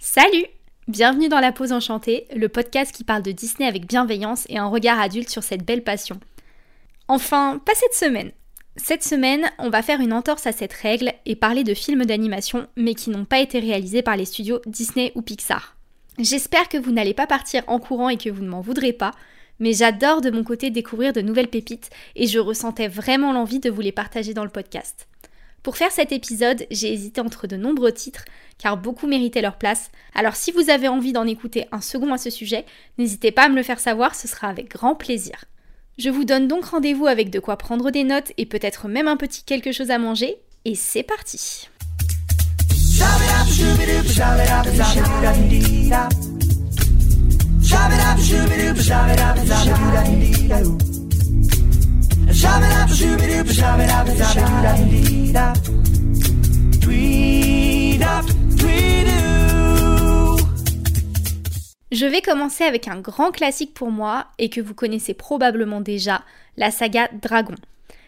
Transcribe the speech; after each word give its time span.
Salut 0.00 0.46
Bienvenue 0.88 1.28
dans 1.28 1.40
La 1.40 1.52
Pause 1.52 1.72
Enchantée, 1.72 2.26
le 2.34 2.48
podcast 2.48 2.94
qui 2.94 3.04
parle 3.04 3.22
de 3.22 3.30
Disney 3.30 3.68
avec 3.68 3.86
bienveillance 3.86 4.46
et 4.48 4.56
un 4.56 4.68
regard 4.68 4.98
adulte 4.98 5.28
sur 5.28 5.42
cette 5.42 5.62
belle 5.62 5.84
passion. 5.84 6.18
Enfin, 7.08 7.60
pas 7.64 7.74
cette 7.74 7.92
semaine. 7.92 8.32
Cette 8.76 9.04
semaine, 9.04 9.50
on 9.58 9.68
va 9.68 9.82
faire 9.82 10.00
une 10.00 10.14
entorse 10.14 10.46
à 10.46 10.52
cette 10.52 10.72
règle 10.72 11.12
et 11.26 11.36
parler 11.36 11.62
de 11.62 11.74
films 11.74 12.06
d'animation, 12.06 12.68
mais 12.76 12.94
qui 12.94 13.10
n'ont 13.10 13.26
pas 13.26 13.40
été 13.40 13.58
réalisés 13.58 14.00
par 14.00 14.16
les 14.16 14.24
studios 14.24 14.60
Disney 14.64 15.12
ou 15.14 15.20
Pixar. 15.20 15.76
J'espère 16.18 16.70
que 16.70 16.78
vous 16.78 16.90
n'allez 16.90 17.14
pas 17.14 17.26
partir 17.26 17.62
en 17.66 17.78
courant 17.78 18.08
et 18.08 18.16
que 18.16 18.30
vous 18.30 18.42
ne 18.42 18.48
m'en 18.48 18.62
voudrez 18.62 18.94
pas, 18.94 19.12
mais 19.60 19.72
j'adore 19.72 20.20
de 20.20 20.30
mon 20.30 20.44
côté 20.44 20.70
découvrir 20.70 21.12
de 21.12 21.20
nouvelles 21.20 21.48
pépites 21.48 21.90
et 22.16 22.26
je 22.26 22.38
ressentais 22.38 22.88
vraiment 22.88 23.32
l'envie 23.32 23.60
de 23.60 23.70
vous 23.70 23.80
les 23.80 23.92
partager 23.92 24.34
dans 24.34 24.44
le 24.44 24.50
podcast. 24.50 25.08
Pour 25.62 25.76
faire 25.76 25.90
cet 25.90 26.12
épisode, 26.12 26.66
j'ai 26.70 26.92
hésité 26.92 27.20
entre 27.20 27.46
de 27.46 27.56
nombreux 27.56 27.92
titres, 27.92 28.24
car 28.58 28.76
beaucoup 28.76 29.06
méritaient 29.06 29.42
leur 29.42 29.58
place. 29.58 29.90
Alors 30.14 30.36
si 30.36 30.52
vous 30.52 30.70
avez 30.70 30.88
envie 30.88 31.12
d'en 31.12 31.26
écouter 31.26 31.66
un 31.72 31.80
second 31.80 32.12
à 32.12 32.18
ce 32.18 32.30
sujet, 32.30 32.64
n'hésitez 32.96 33.32
pas 33.32 33.44
à 33.44 33.48
me 33.48 33.56
le 33.56 33.62
faire 33.62 33.80
savoir, 33.80 34.14
ce 34.14 34.28
sera 34.28 34.48
avec 34.48 34.70
grand 34.70 34.94
plaisir. 34.94 35.44
Je 35.98 36.10
vous 36.10 36.24
donne 36.24 36.46
donc 36.46 36.64
rendez-vous 36.66 37.06
avec 37.06 37.30
de 37.30 37.40
quoi 37.40 37.56
prendre 37.56 37.90
des 37.90 38.04
notes 38.04 38.32
et 38.36 38.46
peut-être 38.46 38.86
même 38.86 39.08
un 39.08 39.16
petit 39.16 39.42
quelque 39.42 39.72
chose 39.72 39.90
à 39.90 39.98
manger, 39.98 40.36
et 40.64 40.74
c'est 40.76 41.02
parti 41.02 41.68
je 61.90 62.06
vais 62.06 62.20
commencer 62.20 62.62
avec 62.62 62.86
un 62.86 63.00
grand 63.00 63.32
classique 63.32 63.74
pour 63.74 63.90
moi 63.90 64.28
et 64.38 64.50
que 64.50 64.60
vous 64.60 64.74
connaissez 64.74 65.14
probablement 65.14 65.80
déjà, 65.80 66.22
la 66.56 66.70
saga 66.70 67.08
Dragon. 67.20 67.56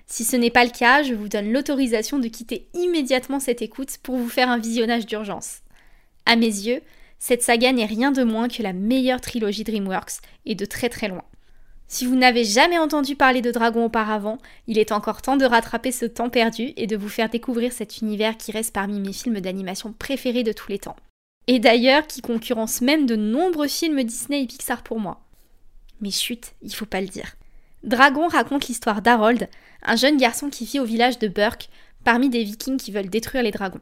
Si 0.07 0.25
ce 0.25 0.37
n'est 0.37 0.51
pas 0.51 0.65
le 0.65 0.71
cas, 0.71 1.03
je 1.03 1.15
vous 1.15 1.29
donne 1.29 1.53
l'autorisation 1.53 2.19
de 2.19 2.29
quitter 2.29 2.69
immédiatement 2.75 3.41
cette 3.41 3.63
écoute 3.63 3.99
pour 4.03 4.17
vous 4.17 4.29
faire 4.29 4.49
un 4.49 4.59
visionnage 4.59 5.07
d'urgence. 5.07 5.63
À 6.25 6.37
mes 6.37 6.47
yeux, 6.47 6.83
cette 7.21 7.43
saga 7.43 7.73
n'est 7.73 7.85
rien 7.85 8.11
de 8.11 8.25
moins 8.25 8.49
que 8.49 8.63
la 8.63 8.73
meilleure 8.73 9.21
trilogie 9.21 9.63
DreamWorks, 9.63 10.21
et 10.47 10.57
de 10.57 10.65
très 10.65 10.89
très 10.89 11.07
loin. 11.07 11.23
Si 11.87 12.07
vous 12.07 12.17
n'avez 12.17 12.45
jamais 12.45 12.79
entendu 12.79 13.15
parler 13.15 13.43
de 13.43 13.51
Dragon 13.51 13.85
auparavant, 13.85 14.39
il 14.67 14.79
est 14.79 14.93
encore 14.93 15.23
temps 15.23 15.37
de 15.37 15.45
rattraper 15.45 15.93
ce 15.93 16.07
temps 16.07 16.31
perdu 16.31 16.73
et 16.77 16.87
de 16.87 16.97
vous 16.97 17.09
faire 17.09 17.29
découvrir 17.29 17.73
cet 17.73 17.99
univers 17.99 18.37
qui 18.37 18.53
reste 18.53 18.73
parmi 18.73 19.01
mes 19.01 19.13
films 19.13 19.41
d'animation 19.41 19.93
préférés 19.93 20.45
de 20.45 20.53
tous 20.53 20.71
les 20.71 20.79
temps. 20.79 20.97
Et 21.47 21.59
d'ailleurs 21.59 22.07
qui 22.07 22.23
concurrence 22.23 22.81
même 22.81 23.07
de 23.07 23.17
nombreux 23.17 23.69
films 23.69 24.03
Disney 24.05 24.45
et 24.45 24.47
Pixar 24.47 24.83
pour 24.83 25.01
moi. 25.01 25.21
Mais 26.01 26.13
chut, 26.13 26.53
il 26.63 26.75
faut 26.75 26.87
pas 26.87 27.01
le 27.01 27.09
dire. 27.09 27.35
Dragon 27.83 28.29
raconte 28.29 28.69
l'histoire 28.69 29.03
d'Harold, 29.03 29.49
un 29.83 29.97
jeune 29.97 30.17
garçon 30.17 30.49
qui 30.49 30.65
vit 30.65 30.79
au 30.79 30.85
village 30.85 31.19
de 31.19 31.29
Burke, 31.29 31.69
parmi 32.05 32.31
des 32.31 32.45
vikings 32.45 32.79
qui 32.79 32.93
veulent 32.93 33.11
détruire 33.11 33.43
les 33.43 33.51
dragons. 33.51 33.81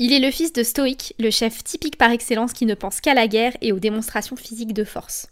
Il 0.00 0.12
est 0.12 0.20
le 0.20 0.30
fils 0.30 0.52
de 0.52 0.62
Stoic, 0.62 1.12
le 1.18 1.30
chef 1.30 1.64
typique 1.64 1.98
par 1.98 2.12
excellence 2.12 2.52
qui 2.52 2.66
ne 2.66 2.74
pense 2.74 3.00
qu'à 3.00 3.14
la 3.14 3.26
guerre 3.26 3.56
et 3.60 3.72
aux 3.72 3.80
démonstrations 3.80 4.36
physiques 4.36 4.72
de 4.72 4.84
force. 4.84 5.26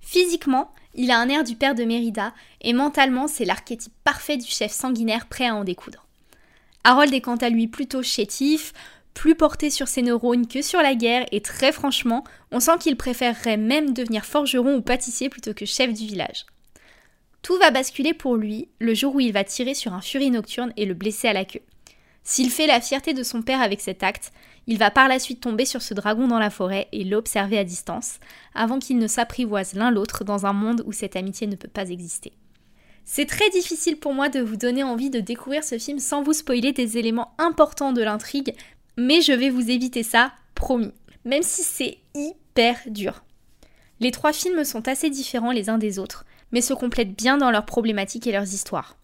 Physiquement, 0.00 0.72
il 0.94 1.10
a 1.10 1.18
un 1.18 1.28
air 1.28 1.42
du 1.42 1.56
père 1.56 1.74
de 1.74 1.82
Mérida, 1.82 2.32
et 2.60 2.72
mentalement, 2.72 3.26
c'est 3.26 3.44
l'archétype 3.44 3.92
parfait 4.04 4.36
du 4.36 4.46
chef 4.46 4.70
sanguinaire 4.70 5.26
prêt 5.26 5.48
à 5.48 5.56
en 5.56 5.64
découdre. 5.64 6.06
Harold 6.84 7.12
est 7.12 7.20
quant 7.20 7.34
à 7.36 7.48
lui 7.48 7.66
plutôt 7.66 8.04
chétif, 8.04 8.72
plus 9.12 9.34
porté 9.34 9.70
sur 9.70 9.88
ses 9.88 10.02
neurones 10.02 10.46
que 10.46 10.62
sur 10.62 10.80
la 10.80 10.94
guerre, 10.94 11.26
et 11.32 11.40
très 11.40 11.72
franchement, 11.72 12.22
on 12.52 12.60
sent 12.60 12.78
qu'il 12.78 12.96
préférerait 12.96 13.56
même 13.56 13.92
devenir 13.92 14.24
forgeron 14.24 14.76
ou 14.76 14.82
pâtissier 14.82 15.28
plutôt 15.28 15.52
que 15.52 15.66
chef 15.66 15.92
du 15.92 16.06
village. 16.06 16.46
Tout 17.42 17.58
va 17.58 17.72
basculer 17.72 18.14
pour 18.14 18.36
lui 18.36 18.68
le 18.78 18.94
jour 18.94 19.16
où 19.16 19.20
il 19.20 19.32
va 19.32 19.42
tirer 19.42 19.74
sur 19.74 19.94
un 19.94 20.00
furie 20.00 20.30
nocturne 20.30 20.72
et 20.76 20.86
le 20.86 20.94
blesser 20.94 21.26
à 21.26 21.32
la 21.32 21.44
queue. 21.44 21.62
S'il 22.28 22.50
fait 22.50 22.66
la 22.66 22.80
fierté 22.80 23.14
de 23.14 23.22
son 23.22 23.40
père 23.40 23.60
avec 23.60 23.80
cet 23.80 24.02
acte, 24.02 24.32
il 24.66 24.78
va 24.78 24.90
par 24.90 25.06
la 25.06 25.20
suite 25.20 25.40
tomber 25.40 25.64
sur 25.64 25.80
ce 25.80 25.94
dragon 25.94 26.26
dans 26.26 26.40
la 26.40 26.50
forêt 26.50 26.88
et 26.90 27.04
l'observer 27.04 27.56
à 27.56 27.62
distance, 27.62 28.18
avant 28.52 28.80
qu'ils 28.80 28.98
ne 28.98 29.06
s'apprivoisent 29.06 29.74
l'un 29.74 29.92
l'autre 29.92 30.24
dans 30.24 30.44
un 30.44 30.52
monde 30.52 30.82
où 30.86 30.92
cette 30.92 31.14
amitié 31.14 31.46
ne 31.46 31.54
peut 31.54 31.68
pas 31.68 31.88
exister. 31.88 32.32
C'est 33.04 33.26
très 33.26 33.48
difficile 33.50 33.96
pour 33.96 34.12
moi 34.12 34.28
de 34.28 34.40
vous 34.40 34.56
donner 34.56 34.82
envie 34.82 35.08
de 35.08 35.20
découvrir 35.20 35.62
ce 35.62 35.78
film 35.78 36.00
sans 36.00 36.24
vous 36.24 36.32
spoiler 36.32 36.72
des 36.72 36.98
éléments 36.98 37.32
importants 37.38 37.92
de 37.92 38.02
l'intrigue, 38.02 38.56
mais 38.96 39.20
je 39.20 39.32
vais 39.32 39.50
vous 39.50 39.70
éviter 39.70 40.02
ça, 40.02 40.32
promis. 40.56 40.92
Même 41.24 41.44
si 41.44 41.62
c'est 41.62 41.98
hyper 42.16 42.76
dur. 42.88 43.22
Les 44.00 44.10
trois 44.10 44.32
films 44.32 44.64
sont 44.64 44.88
assez 44.88 45.10
différents 45.10 45.52
les 45.52 45.70
uns 45.70 45.78
des 45.78 46.00
autres, 46.00 46.26
mais 46.50 46.60
se 46.60 46.74
complètent 46.74 47.16
bien 47.16 47.36
dans 47.38 47.52
leurs 47.52 47.66
problématiques 47.66 48.26
et 48.26 48.32
leurs 48.32 48.52
histoires. 48.52 48.96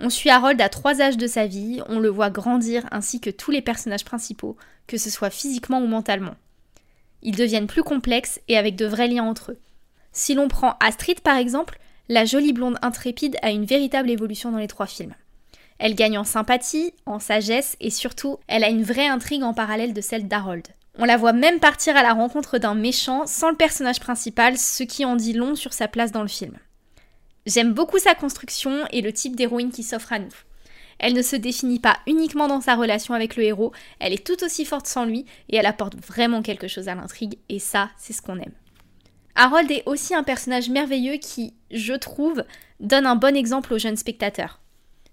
On 0.00 0.10
suit 0.10 0.30
Harold 0.30 0.60
à 0.60 0.68
trois 0.68 1.00
âges 1.00 1.16
de 1.16 1.26
sa 1.26 1.46
vie, 1.46 1.80
on 1.88 2.00
le 2.00 2.08
voit 2.08 2.30
grandir 2.30 2.84
ainsi 2.90 3.20
que 3.20 3.30
tous 3.30 3.50
les 3.50 3.62
personnages 3.62 4.04
principaux, 4.04 4.56
que 4.86 4.98
ce 4.98 5.08
soit 5.08 5.30
physiquement 5.30 5.80
ou 5.80 5.86
mentalement. 5.86 6.34
Ils 7.22 7.36
deviennent 7.36 7.68
plus 7.68 7.84
complexes 7.84 8.40
et 8.48 8.58
avec 8.58 8.76
de 8.76 8.86
vrais 8.86 9.08
liens 9.08 9.24
entre 9.24 9.52
eux. 9.52 9.58
Si 10.12 10.34
l'on 10.34 10.48
prend 10.48 10.76
Astrid 10.80 11.20
par 11.20 11.36
exemple, 11.36 11.78
la 12.08 12.24
jolie 12.24 12.52
blonde 12.52 12.78
intrépide 12.82 13.36
a 13.42 13.50
une 13.50 13.64
véritable 13.64 14.10
évolution 14.10 14.50
dans 14.50 14.58
les 14.58 14.68
trois 14.68 14.86
films. 14.86 15.14
Elle 15.78 15.94
gagne 15.94 16.18
en 16.18 16.24
sympathie, 16.24 16.92
en 17.06 17.18
sagesse 17.18 17.76
et 17.80 17.90
surtout, 17.90 18.38
elle 18.46 18.64
a 18.64 18.68
une 18.68 18.82
vraie 18.82 19.08
intrigue 19.08 19.42
en 19.42 19.54
parallèle 19.54 19.94
de 19.94 20.00
celle 20.00 20.28
d'Harold. 20.28 20.66
On 20.96 21.04
la 21.04 21.16
voit 21.16 21.32
même 21.32 21.58
partir 21.58 21.96
à 21.96 22.02
la 22.02 22.12
rencontre 22.12 22.58
d'un 22.58 22.74
méchant 22.74 23.26
sans 23.26 23.50
le 23.50 23.56
personnage 23.56 23.98
principal, 23.98 24.56
ce 24.58 24.84
qui 24.84 25.04
en 25.04 25.16
dit 25.16 25.32
long 25.32 25.56
sur 25.56 25.72
sa 25.72 25.88
place 25.88 26.12
dans 26.12 26.22
le 26.22 26.28
film. 26.28 26.56
J'aime 27.46 27.74
beaucoup 27.74 27.98
sa 27.98 28.14
construction 28.14 28.86
et 28.90 29.02
le 29.02 29.12
type 29.12 29.36
d'héroïne 29.36 29.70
qui 29.70 29.82
s'offre 29.82 30.12
à 30.12 30.18
nous. 30.18 30.32
Elle 30.98 31.12
ne 31.12 31.22
se 31.22 31.36
définit 31.36 31.78
pas 31.78 31.98
uniquement 32.06 32.48
dans 32.48 32.60
sa 32.60 32.74
relation 32.74 33.14
avec 33.14 33.36
le 33.36 33.42
héros, 33.42 33.72
elle 33.98 34.12
est 34.12 34.26
tout 34.26 34.42
aussi 34.44 34.64
forte 34.64 34.86
sans 34.86 35.04
lui 35.04 35.26
et 35.48 35.56
elle 35.56 35.66
apporte 35.66 35.96
vraiment 35.96 36.40
quelque 36.40 36.68
chose 36.68 36.88
à 36.88 36.94
l'intrigue 36.94 37.38
et 37.48 37.58
ça, 37.58 37.90
c'est 37.98 38.12
ce 38.12 38.22
qu'on 38.22 38.38
aime. 38.38 38.54
Harold 39.34 39.70
est 39.70 39.82
aussi 39.86 40.14
un 40.14 40.22
personnage 40.22 40.70
merveilleux 40.70 41.16
qui, 41.16 41.54
je 41.70 41.94
trouve, 41.94 42.44
donne 42.80 43.04
un 43.04 43.16
bon 43.16 43.36
exemple 43.36 43.74
aux 43.74 43.78
jeunes 43.78 43.96
spectateurs. 43.96 44.60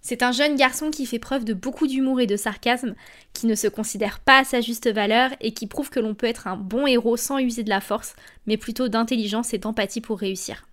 C'est 0.04 0.24
un 0.24 0.32
jeune 0.32 0.56
garçon 0.56 0.90
qui 0.90 1.06
fait 1.06 1.20
preuve 1.20 1.44
de 1.44 1.54
beaucoup 1.54 1.86
d'humour 1.86 2.22
et 2.22 2.28
de 2.28 2.36
sarcasme, 2.38 2.96
qui 3.34 3.46
ne 3.46 3.56
se 3.56 3.68
considère 3.68 4.20
pas 4.20 4.40
à 4.40 4.44
sa 4.44 4.62
juste 4.62 4.90
valeur 4.92 5.32
et 5.42 5.54
qui 5.54 5.68
prouve 5.68 5.90
que 5.90 6.00
l'on 6.00 6.16
peut 6.16 6.28
être 6.28 6.48
un 6.48 6.56
bon 6.56 6.88
héros 6.88 7.18
sans 7.18 7.40
user 7.40 7.64
de 7.64 7.70
la 7.70 7.82
force, 7.82 8.16
mais 8.48 8.58
plutôt 8.58 8.88
d'intelligence 8.88 9.54
et 9.54 9.60
d'empathie 9.60 10.02
pour 10.02 10.20
réussir. 10.20 10.66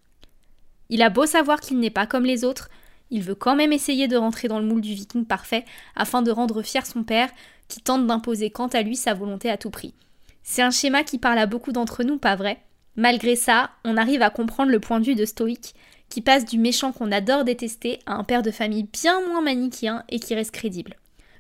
Il 0.90 1.02
a 1.02 1.10
beau 1.10 1.26
savoir 1.26 1.60
qu'il 1.60 1.78
n'est 1.78 1.90
pas 1.90 2.06
comme 2.06 2.24
les 2.24 2.44
autres, 2.44 2.70
il 3.10 3.22
veut 3.22 3.34
quand 3.34 3.56
même 3.56 3.72
essayer 3.72 4.08
de 4.08 4.16
rentrer 4.16 4.48
dans 4.48 4.58
le 4.58 4.66
moule 4.66 4.80
du 4.80 4.94
viking 4.94 5.24
parfait 5.24 5.64
afin 5.96 6.22
de 6.22 6.30
rendre 6.30 6.62
fier 6.62 6.84
son 6.84 7.04
père, 7.04 7.30
qui 7.68 7.80
tente 7.80 8.06
d'imposer 8.06 8.50
quant 8.50 8.68
à 8.68 8.82
lui 8.82 8.96
sa 8.96 9.14
volonté 9.14 9.50
à 9.50 9.56
tout 9.56 9.70
prix. 9.70 9.94
C'est 10.42 10.62
un 10.62 10.70
schéma 10.70 11.04
qui 11.04 11.18
parle 11.18 11.38
à 11.38 11.46
beaucoup 11.46 11.72
d'entre 11.72 12.02
nous, 12.02 12.18
pas 12.18 12.36
vrai? 12.36 12.58
Malgré 12.96 13.36
ça, 13.36 13.70
on 13.84 13.96
arrive 13.96 14.22
à 14.22 14.30
comprendre 14.30 14.72
le 14.72 14.80
point 14.80 15.00
de 15.00 15.04
vue 15.04 15.14
de 15.14 15.26
Stoïque, 15.26 15.74
qui 16.08 16.22
passe 16.22 16.46
du 16.46 16.58
méchant 16.58 16.92
qu'on 16.92 17.12
adore 17.12 17.44
détester 17.44 17.98
à 18.06 18.14
un 18.14 18.24
père 18.24 18.42
de 18.42 18.50
famille 18.50 18.88
bien 18.90 19.20
moins 19.26 19.42
manichéen 19.42 20.04
et 20.08 20.18
qui 20.18 20.34
reste 20.34 20.52
crédible. 20.52 20.96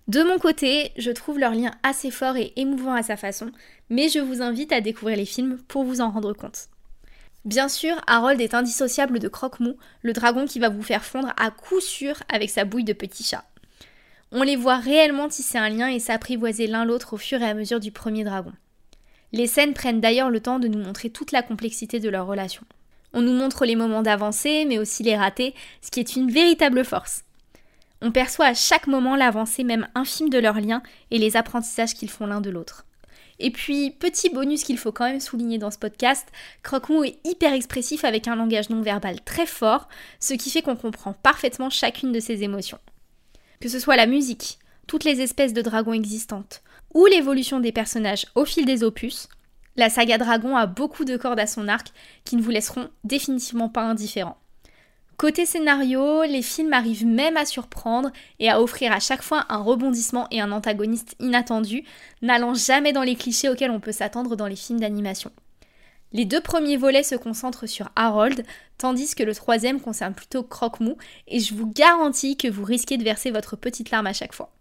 De 0.08 0.22
mon 0.22 0.38
côté, 0.38 0.92
je 0.96 1.10
trouve 1.10 1.38
leur 1.38 1.54
lien 1.54 1.70
assez 1.82 2.10
fort 2.10 2.36
et 2.36 2.52
émouvant 2.56 2.92
à 2.92 3.02
sa 3.02 3.16
façon, 3.16 3.50
mais 3.90 4.08
je 4.08 4.18
vous 4.18 4.42
invite 4.42 4.72
à 4.72 4.80
découvrir 4.80 5.16
les 5.16 5.26
films 5.26 5.58
pour 5.68 5.84
vous 5.84 6.00
en 6.00 6.10
rendre 6.10 6.34
compte. 6.34 6.68
Bien 7.44 7.68
sûr, 7.68 7.96
Harold 8.06 8.40
est 8.40 8.54
indissociable 8.54 9.20
de 9.20 9.28
Croque-Mou, 9.28 9.76
le 10.02 10.12
dragon 10.12 10.46
qui 10.46 10.58
va 10.58 10.68
vous 10.68 10.82
faire 10.82 11.04
fondre 11.04 11.32
à 11.36 11.50
coup 11.50 11.80
sûr 11.80 12.14
avec 12.28 12.50
sa 12.50 12.64
bouille 12.64 12.84
de 12.84 12.92
petit 12.92 13.24
chat. 13.24 13.44
On 14.32 14.42
les 14.42 14.56
voit 14.56 14.76
réellement 14.76 15.28
tisser 15.28 15.56
un 15.56 15.70
lien 15.70 15.88
et 15.88 16.00
s'apprivoiser 16.00 16.66
l'un 16.66 16.84
l'autre 16.84 17.14
au 17.14 17.16
fur 17.16 17.40
et 17.40 17.48
à 17.48 17.54
mesure 17.54 17.80
du 17.80 17.92
premier 17.92 18.24
dragon. 18.24 18.52
Les 19.32 19.46
scènes 19.46 19.74
prennent 19.74 20.00
d'ailleurs 20.00 20.30
le 20.30 20.40
temps 20.40 20.58
de 20.58 20.68
nous 20.68 20.82
montrer 20.82 21.10
toute 21.10 21.32
la 21.32 21.42
complexité 21.42 22.00
de 22.00 22.08
leur 22.08 22.26
relation. 22.26 22.62
On 23.12 23.22
nous 23.22 23.32
montre 23.32 23.64
les 23.64 23.76
moments 23.76 24.02
d'avancée, 24.02 24.64
mais 24.66 24.78
aussi 24.78 25.02
les 25.02 25.16
ratés, 25.16 25.54
ce 25.80 25.90
qui 25.90 26.00
est 26.00 26.16
une 26.16 26.30
véritable 26.30 26.84
force. 26.84 27.24
On 28.02 28.12
perçoit 28.12 28.46
à 28.46 28.54
chaque 28.54 28.86
moment 28.86 29.16
l'avancée 29.16 29.64
même 29.64 29.88
infime 29.94 30.28
de 30.28 30.38
leur 30.38 30.60
lien 30.60 30.82
et 31.10 31.18
les 31.18 31.36
apprentissages 31.36 31.94
qu'ils 31.94 32.10
font 32.10 32.26
l'un 32.26 32.40
de 32.40 32.50
l'autre. 32.50 32.84
Et 33.40 33.50
puis, 33.50 33.90
petit 33.90 34.30
bonus 34.30 34.64
qu'il 34.64 34.78
faut 34.78 34.92
quand 34.92 35.08
même 35.08 35.20
souligner 35.20 35.58
dans 35.58 35.70
ce 35.70 35.78
podcast, 35.78 36.26
Croque-Mou 36.62 37.04
est 37.04 37.18
hyper 37.24 37.52
expressif 37.52 38.04
avec 38.04 38.26
un 38.26 38.34
langage 38.34 38.70
non 38.70 38.82
verbal 38.82 39.20
très 39.20 39.46
fort, 39.46 39.88
ce 40.18 40.34
qui 40.34 40.50
fait 40.50 40.62
qu'on 40.62 40.76
comprend 40.76 41.12
parfaitement 41.12 41.70
chacune 41.70 42.12
de 42.12 42.20
ses 42.20 42.42
émotions. 42.42 42.80
Que 43.60 43.68
ce 43.68 43.78
soit 43.78 43.96
la 43.96 44.06
musique, 44.06 44.58
toutes 44.86 45.04
les 45.04 45.20
espèces 45.20 45.52
de 45.52 45.62
dragons 45.62 45.92
existantes, 45.92 46.62
ou 46.94 47.06
l'évolution 47.06 47.60
des 47.60 47.72
personnages 47.72 48.26
au 48.34 48.44
fil 48.44 48.64
des 48.64 48.82
opus, 48.82 49.28
la 49.76 49.90
saga 49.90 50.18
Dragon 50.18 50.56
a 50.56 50.66
beaucoup 50.66 51.04
de 51.04 51.16
cordes 51.16 51.38
à 51.38 51.46
son 51.46 51.68
arc 51.68 51.92
qui 52.24 52.34
ne 52.34 52.42
vous 52.42 52.50
laisseront 52.50 52.88
définitivement 53.04 53.68
pas 53.68 53.82
indifférents. 53.82 54.38
Côté 55.18 55.46
scénario, 55.46 56.22
les 56.22 56.42
films 56.42 56.72
arrivent 56.72 57.04
même 57.04 57.36
à 57.36 57.44
surprendre 57.44 58.12
et 58.38 58.48
à 58.48 58.62
offrir 58.62 58.92
à 58.92 59.00
chaque 59.00 59.22
fois 59.22 59.46
un 59.48 59.58
rebondissement 59.58 60.28
et 60.30 60.40
un 60.40 60.52
antagoniste 60.52 61.16
inattendu, 61.18 61.82
n'allant 62.22 62.54
jamais 62.54 62.92
dans 62.92 63.02
les 63.02 63.16
clichés 63.16 63.48
auxquels 63.48 63.72
on 63.72 63.80
peut 63.80 63.90
s'attendre 63.90 64.36
dans 64.36 64.46
les 64.46 64.54
films 64.54 64.78
d'animation. 64.78 65.32
Les 66.12 66.24
deux 66.24 66.40
premiers 66.40 66.76
volets 66.76 67.02
se 67.02 67.16
concentrent 67.16 67.66
sur 67.66 67.90
Harold, 67.96 68.46
tandis 68.78 69.16
que 69.16 69.24
le 69.24 69.34
troisième 69.34 69.80
concerne 69.80 70.14
plutôt 70.14 70.44
Croque-Mou, 70.44 70.96
et 71.26 71.40
je 71.40 71.52
vous 71.52 71.66
garantis 71.66 72.36
que 72.36 72.46
vous 72.46 72.62
risquez 72.62 72.96
de 72.96 73.02
verser 73.02 73.32
votre 73.32 73.56
petite 73.56 73.90
larme 73.90 74.06
à 74.06 74.12
chaque 74.12 74.34
fois. 74.34 74.52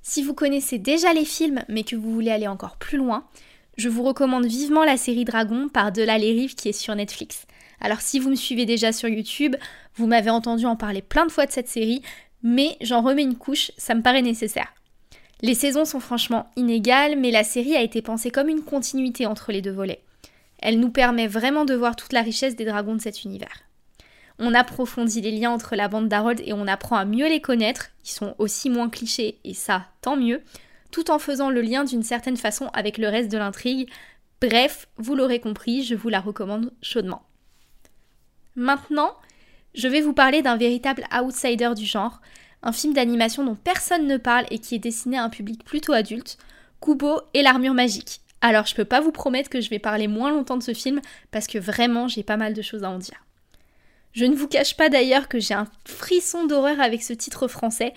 Si 0.00 0.22
vous 0.22 0.32
connaissez 0.32 0.78
déjà 0.78 1.12
les 1.12 1.26
films, 1.26 1.64
mais 1.68 1.84
que 1.84 1.96
vous 1.96 2.14
voulez 2.14 2.30
aller 2.30 2.48
encore 2.48 2.78
plus 2.78 2.96
loin, 2.96 3.28
je 3.76 3.90
vous 3.90 4.04
recommande 4.04 4.46
vivement 4.46 4.84
la 4.84 4.96
série 4.96 5.26
Dragon 5.26 5.68
par 5.68 5.92
Delà 5.92 6.16
les 6.16 6.46
qui 6.46 6.70
est 6.70 6.72
sur 6.72 6.94
Netflix. 6.94 7.46
Alors 7.84 8.00
si 8.00 8.18
vous 8.18 8.30
me 8.30 8.34
suivez 8.34 8.64
déjà 8.64 8.92
sur 8.92 9.10
YouTube, 9.10 9.56
vous 9.96 10.06
m'avez 10.06 10.30
entendu 10.30 10.64
en 10.64 10.74
parler 10.74 11.02
plein 11.02 11.26
de 11.26 11.30
fois 11.30 11.44
de 11.44 11.52
cette 11.52 11.68
série, 11.68 12.00
mais 12.42 12.78
j'en 12.80 13.02
remets 13.02 13.24
une 13.24 13.36
couche, 13.36 13.72
ça 13.76 13.94
me 13.94 14.00
paraît 14.00 14.22
nécessaire. 14.22 14.72
Les 15.42 15.54
saisons 15.54 15.84
sont 15.84 16.00
franchement 16.00 16.48
inégales, 16.56 17.18
mais 17.18 17.30
la 17.30 17.44
série 17.44 17.76
a 17.76 17.82
été 17.82 18.00
pensée 18.00 18.30
comme 18.30 18.48
une 18.48 18.62
continuité 18.62 19.26
entre 19.26 19.52
les 19.52 19.60
deux 19.60 19.70
volets. 19.70 20.02
Elle 20.60 20.80
nous 20.80 20.88
permet 20.88 21.26
vraiment 21.26 21.66
de 21.66 21.74
voir 21.74 21.94
toute 21.94 22.14
la 22.14 22.22
richesse 22.22 22.56
des 22.56 22.64
dragons 22.64 22.94
de 22.94 23.02
cet 23.02 23.22
univers. 23.24 23.64
On 24.38 24.54
approfondit 24.54 25.20
les 25.20 25.32
liens 25.32 25.50
entre 25.50 25.76
la 25.76 25.88
bande 25.88 26.08
d'Harold 26.08 26.40
et 26.42 26.54
on 26.54 26.66
apprend 26.66 26.96
à 26.96 27.04
mieux 27.04 27.28
les 27.28 27.42
connaître, 27.42 27.90
ils 28.02 28.12
sont 28.12 28.34
aussi 28.38 28.70
moins 28.70 28.88
clichés, 28.88 29.40
et 29.44 29.52
ça, 29.52 29.84
tant 30.00 30.16
mieux, 30.16 30.40
tout 30.90 31.10
en 31.10 31.18
faisant 31.18 31.50
le 31.50 31.60
lien 31.60 31.84
d'une 31.84 32.02
certaine 32.02 32.38
façon 32.38 32.70
avec 32.72 32.96
le 32.96 33.10
reste 33.10 33.30
de 33.30 33.36
l'intrigue. 33.36 33.90
Bref, 34.40 34.88
vous 34.96 35.14
l'aurez 35.14 35.38
compris, 35.38 35.84
je 35.84 35.94
vous 35.94 36.08
la 36.08 36.20
recommande 36.20 36.72
chaudement. 36.80 37.26
Maintenant, 38.56 39.14
je 39.74 39.88
vais 39.88 40.00
vous 40.00 40.12
parler 40.12 40.42
d'un 40.42 40.56
véritable 40.56 41.04
outsider 41.12 41.72
du 41.76 41.84
genre, 41.84 42.20
un 42.62 42.72
film 42.72 42.94
d'animation 42.94 43.44
dont 43.44 43.56
personne 43.56 44.06
ne 44.06 44.16
parle 44.16 44.46
et 44.50 44.58
qui 44.58 44.76
est 44.76 44.78
destiné 44.80 45.18
à 45.18 45.24
un 45.24 45.28
public 45.28 45.64
plutôt 45.64 45.92
adulte, 45.92 46.38
Kubo 46.80 47.20
et 47.34 47.42
l'armure 47.42 47.74
magique. 47.74 48.20
Alors 48.40 48.66
je 48.66 48.74
peux 48.74 48.84
pas 48.84 49.00
vous 49.00 49.10
promettre 49.10 49.50
que 49.50 49.60
je 49.60 49.70
vais 49.70 49.78
parler 49.78 50.06
moins 50.06 50.30
longtemps 50.30 50.58
de 50.58 50.62
ce 50.62 50.74
film 50.74 51.00
parce 51.30 51.46
que 51.46 51.58
vraiment 51.58 52.08
j'ai 52.08 52.22
pas 52.22 52.36
mal 52.36 52.52
de 52.52 52.62
choses 52.62 52.84
à 52.84 52.90
en 52.90 52.98
dire. 52.98 53.24
Je 54.12 54.26
ne 54.26 54.36
vous 54.36 54.46
cache 54.46 54.76
pas 54.76 54.88
d'ailleurs 54.88 55.28
que 55.28 55.40
j'ai 55.40 55.54
un 55.54 55.66
frisson 55.86 56.46
d'horreur 56.46 56.80
avec 56.80 57.02
ce 57.02 57.12
titre 57.12 57.48
français. 57.48 57.94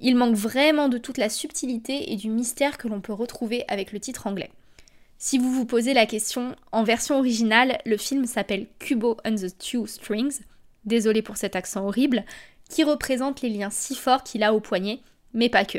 Il 0.00 0.16
manque 0.16 0.36
vraiment 0.36 0.88
de 0.88 0.98
toute 0.98 1.18
la 1.18 1.28
subtilité 1.28 2.12
et 2.12 2.16
du 2.16 2.30
mystère 2.30 2.78
que 2.78 2.88
l'on 2.88 3.00
peut 3.00 3.12
retrouver 3.12 3.64
avec 3.68 3.92
le 3.92 4.00
titre 4.00 4.26
anglais. 4.26 4.50
Si 5.20 5.36
vous 5.36 5.50
vous 5.50 5.66
posez 5.66 5.94
la 5.94 6.06
question, 6.06 6.54
en 6.70 6.84
version 6.84 7.18
originale, 7.18 7.80
le 7.84 7.96
film 7.96 8.24
s'appelle 8.24 8.68
Kubo 8.78 9.16
and 9.24 9.34
the 9.34 9.58
Two 9.58 9.84
Strings, 9.88 10.42
désolé 10.84 11.22
pour 11.22 11.36
cet 11.36 11.56
accent 11.56 11.84
horrible, 11.84 12.24
qui 12.70 12.84
représente 12.84 13.42
les 13.42 13.48
liens 13.48 13.70
si 13.70 13.96
forts 13.96 14.22
qu'il 14.22 14.44
a 14.44 14.54
au 14.54 14.60
poignet, 14.60 15.00
mais 15.34 15.48
pas 15.48 15.64
que. 15.64 15.78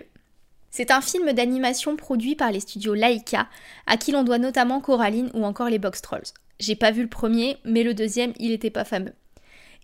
C'est 0.72 0.92
un 0.92 1.00
film 1.00 1.32
d'animation 1.32 1.96
produit 1.96 2.36
par 2.36 2.52
les 2.52 2.60
studios 2.60 2.94
Laika, 2.94 3.48
à 3.88 3.96
qui 3.96 4.12
l'on 4.12 4.24
doit 4.24 4.40
notamment 4.40 4.82
Coraline 4.82 5.32
ou 5.34 5.46
encore 5.46 5.70
les 5.70 5.80
Box 5.80 6.02
Trolls. 6.02 6.34
J'ai 6.60 6.76
pas 6.76 6.92
vu 6.92 7.02
le 7.02 7.08
premier, 7.08 7.58
mais 7.64 7.84
le 7.84 7.94
deuxième, 7.94 8.34
il 8.40 8.52
était 8.52 8.70
pas 8.70 8.84
fameux. 8.84 9.14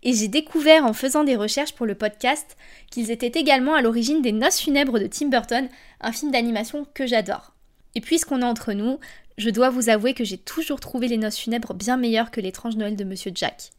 Et 0.04 0.12
j'ai 0.12 0.28
découvert 0.28 0.86
en 0.86 0.92
faisant 0.92 1.24
des 1.24 1.38
recherches 1.38 1.74
pour 1.74 1.86
le 1.86 1.96
podcast 1.96 2.58
qu'ils 2.92 3.10
étaient 3.10 3.40
également 3.40 3.74
à 3.74 3.82
l'origine 3.82 4.22
des 4.22 4.34
Noces 4.34 4.60
funèbres 4.60 5.00
de 5.00 5.08
Tim 5.08 5.30
Burton, 5.30 5.70
un 6.02 6.12
film 6.12 6.32
d'animation 6.32 6.86
que 6.94 7.08
j'adore. 7.08 7.54
Et 7.96 8.02
puisqu'on 8.02 8.42
est 8.42 8.46
entre 8.46 8.74
nous, 8.74 9.00
je 9.38 9.50
dois 9.50 9.70
vous 9.70 9.90
avouer 9.90 10.14
que 10.14 10.24
j'ai 10.24 10.38
toujours 10.38 10.80
trouvé 10.80 11.08
les 11.08 11.18
noces 11.18 11.38
funèbres 11.38 11.74
bien 11.74 11.98
meilleures 11.98 12.32
que 12.32 12.42
l'étrange 12.42 12.78
Noël 12.78 12.96
de 12.96 13.04
Monsieur 13.04 13.32
Jack. 13.36 13.72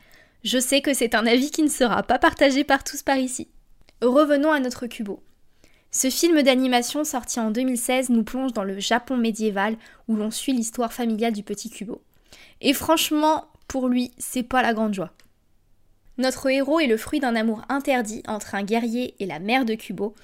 Je 0.45 0.59
sais 0.59 0.83
que 0.83 0.93
c'est 0.93 1.15
un 1.15 1.27
avis 1.27 1.51
qui 1.51 1.63
ne 1.63 1.69
sera 1.69 2.03
pas 2.03 2.19
partagé 2.19 2.63
par 2.63 2.85
tous 2.85 3.03
par 3.03 3.17
ici. 3.17 3.49
Revenons 4.03 4.53
à 4.53 4.61
notre 4.61 4.87
Kubo. 4.87 5.23
Ce 5.91 6.11
film 6.11 6.43
d'animation 6.43 7.05
sorti 7.05 7.41
en 7.41 7.51
2016 7.51 8.11
nous 8.11 8.23
plonge 8.23 8.53
dans 8.53 8.65
le 8.65 8.79
Japon 8.79 9.17
médiéval 9.17 9.77
où 10.09 10.17
l'on 10.17 10.31
suit 10.31 10.53
l'histoire 10.53 10.93
familiale 10.93 11.33
du 11.33 11.43
petit 11.43 11.71
Kubo. 11.71 12.03
Et 12.61 12.75
franchement, 12.75 13.47
pour 13.67 13.89
lui, 13.89 14.11
c'est 14.19 14.43
pas 14.43 14.61
la 14.61 14.75
grande 14.75 14.93
joie. 14.93 15.13
Notre 16.19 16.51
héros 16.51 16.81
est 16.81 16.87
le 16.87 16.99
fruit 16.99 17.21
d'un 17.21 17.35
amour 17.35 17.63
interdit 17.71 18.23
entre 18.27 18.55
un 18.55 18.63
guerrier 18.63 19.15
et 19.21 19.27
la 19.27 19.39
mère 19.39 19.65
de 19.65 19.75
Kubo, 19.75 20.15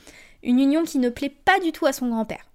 une 0.42 0.58
union 0.58 0.84
qui 0.84 0.98
ne 0.98 1.08
plaît 1.08 1.34
pas 1.44 1.58
du 1.60 1.72
tout 1.72 1.86
à 1.86 1.92
son 1.92 2.08
grand-père. 2.08 2.50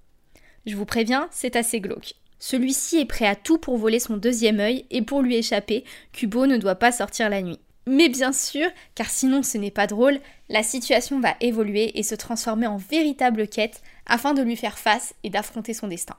Je 0.67 0.75
vous 0.75 0.85
préviens, 0.85 1.27
c'est 1.31 1.55
assez 1.55 1.79
glauque. 1.79 2.13
Celui-ci 2.39 2.97
est 2.97 3.05
prêt 3.05 3.27
à 3.27 3.35
tout 3.35 3.57
pour 3.57 3.77
voler 3.77 3.99
son 3.99 4.17
deuxième 4.17 4.59
œil 4.59 4.85
et 4.91 5.01
pour 5.01 5.21
lui 5.21 5.35
échapper, 5.35 5.83
Kubo 6.13 6.45
ne 6.45 6.57
doit 6.57 6.75
pas 6.75 6.91
sortir 6.91 7.29
la 7.29 7.41
nuit. 7.41 7.59
Mais 7.87 8.09
bien 8.09 8.33
sûr, 8.33 8.67
car 8.95 9.09
sinon 9.09 9.43
ce 9.43 9.57
n'est 9.57 9.71
pas 9.71 9.87
drôle, 9.87 10.19
la 10.49 10.61
situation 10.61 11.19
va 11.19 11.35
évoluer 11.39 11.97
et 11.97 12.03
se 12.03 12.15
transformer 12.15 12.67
en 12.67 12.77
véritable 12.77 13.47
quête 13.47 13.81
afin 14.05 14.33
de 14.33 14.41
lui 14.41 14.57
faire 14.57 14.77
face 14.77 15.13
et 15.23 15.29
d'affronter 15.29 15.73
son 15.73 15.87
destin. 15.87 16.15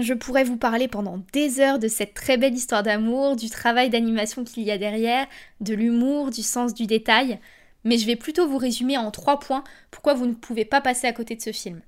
Je 0.00 0.14
pourrais 0.14 0.44
vous 0.44 0.56
parler 0.56 0.88
pendant 0.88 1.22
des 1.32 1.60
heures 1.60 1.78
de 1.78 1.88
cette 1.88 2.14
très 2.14 2.36
belle 2.36 2.54
histoire 2.54 2.82
d'amour, 2.82 3.36
du 3.36 3.50
travail 3.50 3.90
d'animation 3.90 4.44
qu'il 4.44 4.62
y 4.62 4.70
a 4.70 4.78
derrière, 4.78 5.26
de 5.60 5.74
l'humour, 5.74 6.30
du 6.30 6.42
sens 6.42 6.74
du 6.74 6.86
détail, 6.86 7.38
mais 7.84 7.98
je 7.98 8.06
vais 8.06 8.16
plutôt 8.16 8.46
vous 8.46 8.58
résumer 8.58 8.96
en 8.96 9.10
trois 9.10 9.38
points 9.38 9.64
pourquoi 9.90 10.14
vous 10.14 10.26
ne 10.26 10.34
pouvez 10.34 10.64
pas 10.64 10.80
passer 10.80 11.06
à 11.06 11.12
côté 11.12 11.34
de 11.34 11.42
ce 11.42 11.52
film. 11.52 11.80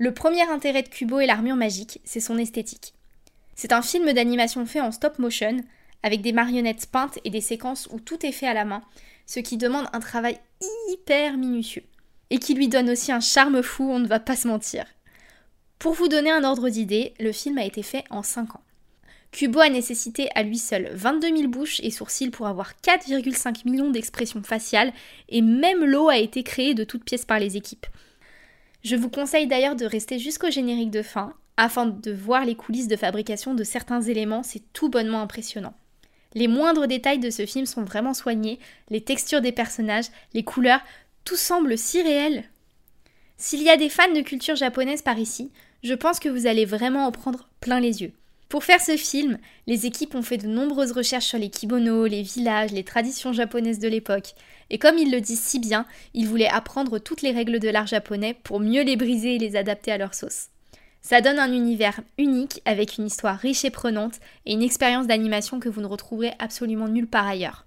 Le 0.00 0.14
premier 0.14 0.42
intérêt 0.42 0.84
de 0.84 0.88
Kubo 0.88 1.18
et 1.18 1.26
l'armure 1.26 1.56
magique, 1.56 2.00
c'est 2.04 2.20
son 2.20 2.38
esthétique. 2.38 2.94
C'est 3.56 3.72
un 3.72 3.82
film 3.82 4.12
d'animation 4.12 4.64
fait 4.64 4.80
en 4.80 4.92
stop 4.92 5.18
motion, 5.18 5.64
avec 6.04 6.22
des 6.22 6.30
marionnettes 6.30 6.86
peintes 6.86 7.18
et 7.24 7.30
des 7.30 7.40
séquences 7.40 7.88
où 7.90 7.98
tout 7.98 8.24
est 8.24 8.30
fait 8.30 8.46
à 8.46 8.54
la 8.54 8.64
main, 8.64 8.82
ce 9.26 9.40
qui 9.40 9.56
demande 9.56 9.88
un 9.92 9.98
travail 9.98 10.38
hyper 10.88 11.36
minutieux. 11.36 11.82
Et 12.30 12.38
qui 12.38 12.54
lui 12.54 12.68
donne 12.68 12.90
aussi 12.90 13.10
un 13.10 13.18
charme 13.18 13.60
fou, 13.60 13.90
on 13.90 13.98
ne 13.98 14.06
va 14.06 14.20
pas 14.20 14.36
se 14.36 14.46
mentir. 14.46 14.84
Pour 15.80 15.94
vous 15.94 16.06
donner 16.06 16.30
un 16.30 16.44
ordre 16.44 16.68
d'idée, 16.68 17.14
le 17.18 17.32
film 17.32 17.58
a 17.58 17.64
été 17.64 17.82
fait 17.82 18.04
en 18.10 18.22
5 18.22 18.54
ans. 18.54 18.62
Kubo 19.32 19.58
a 19.58 19.68
nécessité 19.68 20.28
à 20.36 20.44
lui 20.44 20.58
seul 20.58 20.90
22 20.92 21.36
000 21.36 21.48
bouches 21.48 21.80
et 21.80 21.90
sourcils 21.90 22.30
pour 22.30 22.46
avoir 22.46 22.74
4,5 22.84 23.68
millions 23.68 23.90
d'expressions 23.90 24.44
faciales, 24.44 24.92
et 25.28 25.42
même 25.42 25.84
l'eau 25.84 26.08
a 26.08 26.18
été 26.18 26.44
créée 26.44 26.74
de 26.74 26.84
toutes 26.84 27.04
pièces 27.04 27.24
par 27.24 27.40
les 27.40 27.56
équipes. 27.56 27.86
Je 28.82 28.96
vous 28.96 29.10
conseille 29.10 29.46
d'ailleurs 29.46 29.76
de 29.76 29.84
rester 29.84 30.18
jusqu'au 30.18 30.50
générique 30.50 30.90
de 30.90 31.02
fin 31.02 31.34
afin 31.56 31.86
de 31.86 32.12
voir 32.12 32.44
les 32.44 32.54
coulisses 32.54 32.86
de 32.86 32.96
fabrication 32.96 33.52
de 33.54 33.64
certains 33.64 34.00
éléments, 34.00 34.44
c'est 34.44 34.62
tout 34.72 34.88
bonnement 34.88 35.20
impressionnant. 35.20 35.74
Les 36.34 36.46
moindres 36.46 36.86
détails 36.86 37.18
de 37.18 37.30
ce 37.30 37.46
film 37.46 37.66
sont 37.66 37.82
vraiment 37.82 38.14
soignés, 38.14 38.60
les 38.90 39.00
textures 39.00 39.40
des 39.40 39.50
personnages, 39.50 40.06
les 40.34 40.44
couleurs, 40.44 40.80
tout 41.24 41.36
semble 41.36 41.76
si 41.76 42.00
réel. 42.00 42.44
S'il 43.36 43.62
y 43.62 43.70
a 43.70 43.76
des 43.76 43.88
fans 43.88 44.12
de 44.12 44.20
culture 44.20 44.54
japonaise 44.54 45.02
par 45.02 45.18
ici, 45.18 45.50
je 45.82 45.94
pense 45.94 46.20
que 46.20 46.28
vous 46.28 46.46
allez 46.46 46.64
vraiment 46.64 47.06
en 47.06 47.12
prendre 47.12 47.48
plein 47.60 47.80
les 47.80 48.02
yeux. 48.02 48.12
Pour 48.48 48.64
faire 48.64 48.80
ce 48.80 48.96
film, 48.96 49.38
les 49.66 49.84
équipes 49.84 50.14
ont 50.14 50.22
fait 50.22 50.38
de 50.38 50.46
nombreuses 50.46 50.92
recherches 50.92 51.26
sur 51.26 51.38
les 51.38 51.50
kimonos, 51.50 52.06
les 52.06 52.22
villages, 52.22 52.72
les 52.72 52.84
traditions 52.84 53.32
japonaises 53.32 53.78
de 53.78 53.88
l'époque. 53.88 54.34
Et 54.70 54.78
comme 54.78 54.98
ils 54.98 55.10
le 55.10 55.20
disent 55.20 55.40
si 55.40 55.58
bien, 55.58 55.86
ils 56.14 56.28
voulaient 56.28 56.48
apprendre 56.48 56.98
toutes 56.98 57.22
les 57.22 57.32
règles 57.32 57.58
de 57.58 57.68
l'art 57.68 57.86
japonais 57.86 58.36
pour 58.42 58.60
mieux 58.60 58.82
les 58.82 58.96
briser 58.96 59.36
et 59.36 59.38
les 59.38 59.56
adapter 59.56 59.92
à 59.92 59.98
leur 59.98 60.14
sauce. 60.14 60.48
Ça 61.00 61.20
donne 61.20 61.38
un 61.38 61.52
univers 61.52 62.00
unique 62.18 62.60
avec 62.64 62.98
une 62.98 63.06
histoire 63.06 63.38
riche 63.38 63.64
et 63.64 63.70
prenante 63.70 64.20
et 64.44 64.52
une 64.52 64.62
expérience 64.62 65.06
d'animation 65.06 65.60
que 65.60 65.68
vous 65.68 65.80
ne 65.80 65.86
retrouverez 65.86 66.32
absolument 66.38 66.88
nulle 66.88 67.06
part 67.06 67.26
ailleurs. 67.26 67.64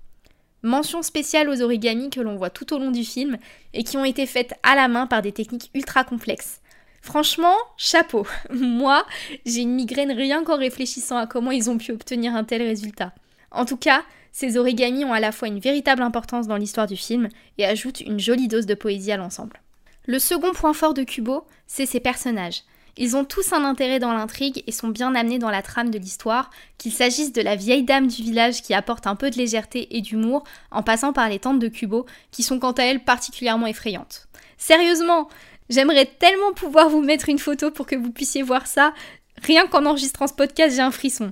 Mention 0.63 1.01
spéciale 1.01 1.49
aux 1.49 1.61
origamis 1.61 2.11
que 2.11 2.21
l'on 2.21 2.35
voit 2.35 2.51
tout 2.51 2.71
au 2.73 2.77
long 2.77 2.91
du 2.91 3.03
film 3.03 3.37
et 3.73 3.83
qui 3.83 3.97
ont 3.97 4.05
été 4.05 4.27
faites 4.27 4.53
à 4.61 4.75
la 4.75 4.87
main 4.87 5.07
par 5.07 5.23
des 5.23 5.31
techniques 5.31 5.71
ultra 5.73 6.03
complexes. 6.03 6.61
Franchement, 7.01 7.55
chapeau. 7.77 8.27
Moi, 8.51 9.03
j'ai 9.45 9.61
une 9.61 9.73
migraine 9.73 10.11
rien 10.11 10.43
qu'en 10.43 10.57
réfléchissant 10.57 11.17
à 11.17 11.25
comment 11.25 11.49
ils 11.49 11.69
ont 11.69 11.79
pu 11.79 11.91
obtenir 11.91 12.35
un 12.35 12.43
tel 12.43 12.61
résultat. 12.61 13.11
En 13.49 13.65
tout 13.65 13.77
cas, 13.77 14.03
ces 14.31 14.57
origamis 14.57 15.05
ont 15.05 15.13
à 15.13 15.19
la 15.19 15.31
fois 15.31 15.47
une 15.47 15.59
véritable 15.59 16.01
importance 16.01 16.47
dans 16.47 16.57
l'histoire 16.57 16.87
du 16.87 16.95
film 16.95 17.29
et 17.57 17.65
ajoutent 17.65 18.01
une 18.01 18.19
jolie 18.19 18.47
dose 18.47 18.65
de 18.65 18.73
poésie 18.73 19.11
à 19.11 19.17
l'ensemble. 19.17 19.61
Le 20.05 20.19
second 20.19 20.51
point 20.51 20.73
fort 20.73 20.93
de 20.93 21.03
Kubo, 21.03 21.45
c'est 21.67 21.85
ses 21.85 21.99
personnages. 21.99 22.63
Ils 22.97 23.15
ont 23.15 23.23
tous 23.23 23.53
un 23.53 23.63
intérêt 23.63 23.99
dans 23.99 24.13
l'intrigue 24.13 24.63
et 24.67 24.71
sont 24.71 24.89
bien 24.89 25.15
amenés 25.15 25.39
dans 25.39 25.49
la 25.49 25.61
trame 25.61 25.91
de 25.91 25.97
l'histoire, 25.97 26.49
qu'il 26.77 26.91
s'agisse 26.91 27.31
de 27.31 27.41
la 27.41 27.55
vieille 27.55 27.83
dame 27.83 28.07
du 28.07 28.21
village 28.21 28.61
qui 28.61 28.73
apporte 28.73 29.07
un 29.07 29.15
peu 29.15 29.29
de 29.29 29.37
légèreté 29.37 29.95
et 29.95 30.01
d'humour, 30.01 30.43
en 30.71 30.83
passant 30.83 31.13
par 31.13 31.29
les 31.29 31.39
tantes 31.39 31.59
de 31.59 31.69
Kubo, 31.69 32.05
qui 32.31 32.43
sont 32.43 32.59
quant 32.59 32.73
à 32.73 32.83
elles 32.83 33.03
particulièrement 33.03 33.67
effrayantes. 33.67 34.27
Sérieusement, 34.57 35.29
J'aimerais 35.71 36.05
tellement 36.05 36.51
pouvoir 36.51 36.89
vous 36.89 37.01
mettre 37.01 37.29
une 37.29 37.39
photo 37.39 37.71
pour 37.71 37.85
que 37.85 37.95
vous 37.95 38.11
puissiez 38.11 38.43
voir 38.43 38.67
ça. 38.67 38.93
Rien 39.41 39.67
qu'en 39.67 39.85
enregistrant 39.85 40.27
ce 40.27 40.33
podcast, 40.33 40.75
j'ai 40.75 40.81
un 40.81 40.91
frisson. 40.91 41.31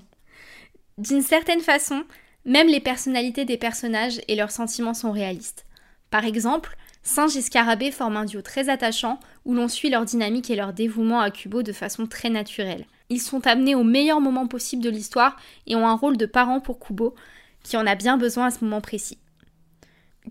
D'une 0.98 1.22
certaine 1.22 1.60
façon, 1.60 2.06
même 2.50 2.68
les 2.68 2.80
personnalités 2.80 3.46
des 3.46 3.58
personnages 3.58 4.20
et 4.28 4.36
leurs 4.36 4.50
sentiments 4.50 4.96
sont 4.96 5.12
réalistes. 5.12 5.68
Par 6.10 6.26
exemple, 6.26 6.76
Singe 7.04 7.38
et 7.38 7.42
Scarabée 7.42 7.92
forment 7.92 8.18
un 8.18 8.26
duo 8.26 8.42
très 8.42 8.70
attachant 8.70 9.20
où 9.46 9.54
l'on 9.54 9.68
suit 9.68 9.92
leur 9.92 10.04
dynamique 10.04 10.50
et 10.50 10.56
leur 10.56 10.74
dévouement 10.74 11.22
à 11.22 11.30
Kubo 11.30 11.62
de 11.62 11.72
façon 11.72 12.08
très 12.08 12.32
naturelle. 12.32 12.86
Ils 13.10 13.22
sont 13.22 13.46
amenés 13.46 13.76
au 13.76 13.84
meilleur 13.84 14.20
moment 14.20 14.48
possible 14.48 14.84
de 14.84 14.90
l'histoire 14.90 15.38
et 15.68 15.76
ont 15.76 15.88
un 15.88 15.94
rôle 15.94 16.18
de 16.18 16.26
parent 16.26 16.60
pour 16.60 16.80
Kubo, 16.80 17.14
qui 17.62 17.78
en 17.78 17.86
a 17.86 17.94
bien 17.94 18.18
besoin 18.18 18.48
à 18.48 18.52
ce 18.52 18.64
moment 18.64 18.82
précis. 18.82 19.20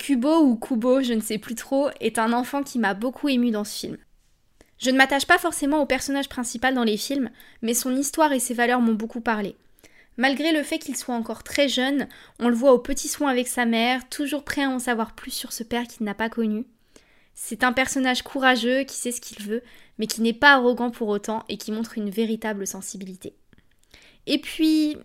Kubo 0.01 0.41
ou 0.43 0.57
Kubo, 0.57 1.03
je 1.03 1.15
ne 1.15 1.21
sais 1.21 1.39
plus 1.39 1.55
trop, 1.55 1.89
est 2.01 2.19
un 2.19 2.33
enfant 2.33 2.65
qui 2.65 2.81
m'a 2.81 2.95
beaucoup 2.95 3.29
ému 3.29 3.53
dans 3.53 3.65
ce 3.65 3.79
film. 3.79 3.97
Je 4.79 4.91
ne 4.91 4.97
m'attache 4.97 5.27
pas 5.27 5.39
forcément 5.39 5.83
au 5.83 5.87
personnage 5.87 6.29
principal 6.29 6.75
dans 6.75 6.85
les 6.85 6.97
films, 6.97 7.31
mais 7.63 7.75
son 7.75 7.95
histoire 7.95 8.33
et 8.33 8.41
ses 8.41 8.55
valeurs 8.55 8.81
m'ont 8.81 8.95
beaucoup 8.95 9.21
parlé. 9.21 9.55
Malgré 10.19 10.51
le 10.51 10.65
fait 10.65 10.81
qu'il 10.81 10.97
soit 10.97 11.15
encore 11.15 11.45
très 11.45 11.69
jeune, 11.69 12.09
on 12.41 12.49
le 12.49 12.55
voit 12.55 12.73
au 12.73 12.79
petit 12.81 13.07
soin 13.07 13.31
avec 13.31 13.47
sa 13.47 13.65
mère, 13.65 14.09
toujours 14.09 14.45
prêt 14.45 14.65
à 14.65 14.69
en 14.69 14.81
savoir 14.81 15.15
plus 15.15 15.31
sur 15.31 15.53
ce 15.53 15.63
père 15.63 15.87
qu'il 15.87 16.05
n'a 16.05 16.15
pas 16.15 16.29
connu. 16.29 16.67
C'est 17.35 17.63
un 17.63 17.73
personnage 17.73 18.23
courageux 18.23 18.83
qui 18.83 18.97
sait 18.97 19.13
ce 19.13 19.21
qu'il 19.21 19.45
veut, 19.45 19.63
mais 19.97 20.09
qui 20.09 20.21
n'est 20.21 20.33
pas 20.33 20.55
arrogant 20.55 20.91
pour 20.91 21.07
autant 21.07 21.45
et 21.49 21.57
qui 21.57 21.71
montre 21.71 21.99
une 21.99 22.11
véritable 22.11 22.67
sensibilité. 22.67 23.35
Et 24.27 24.39
puis, 24.39 24.97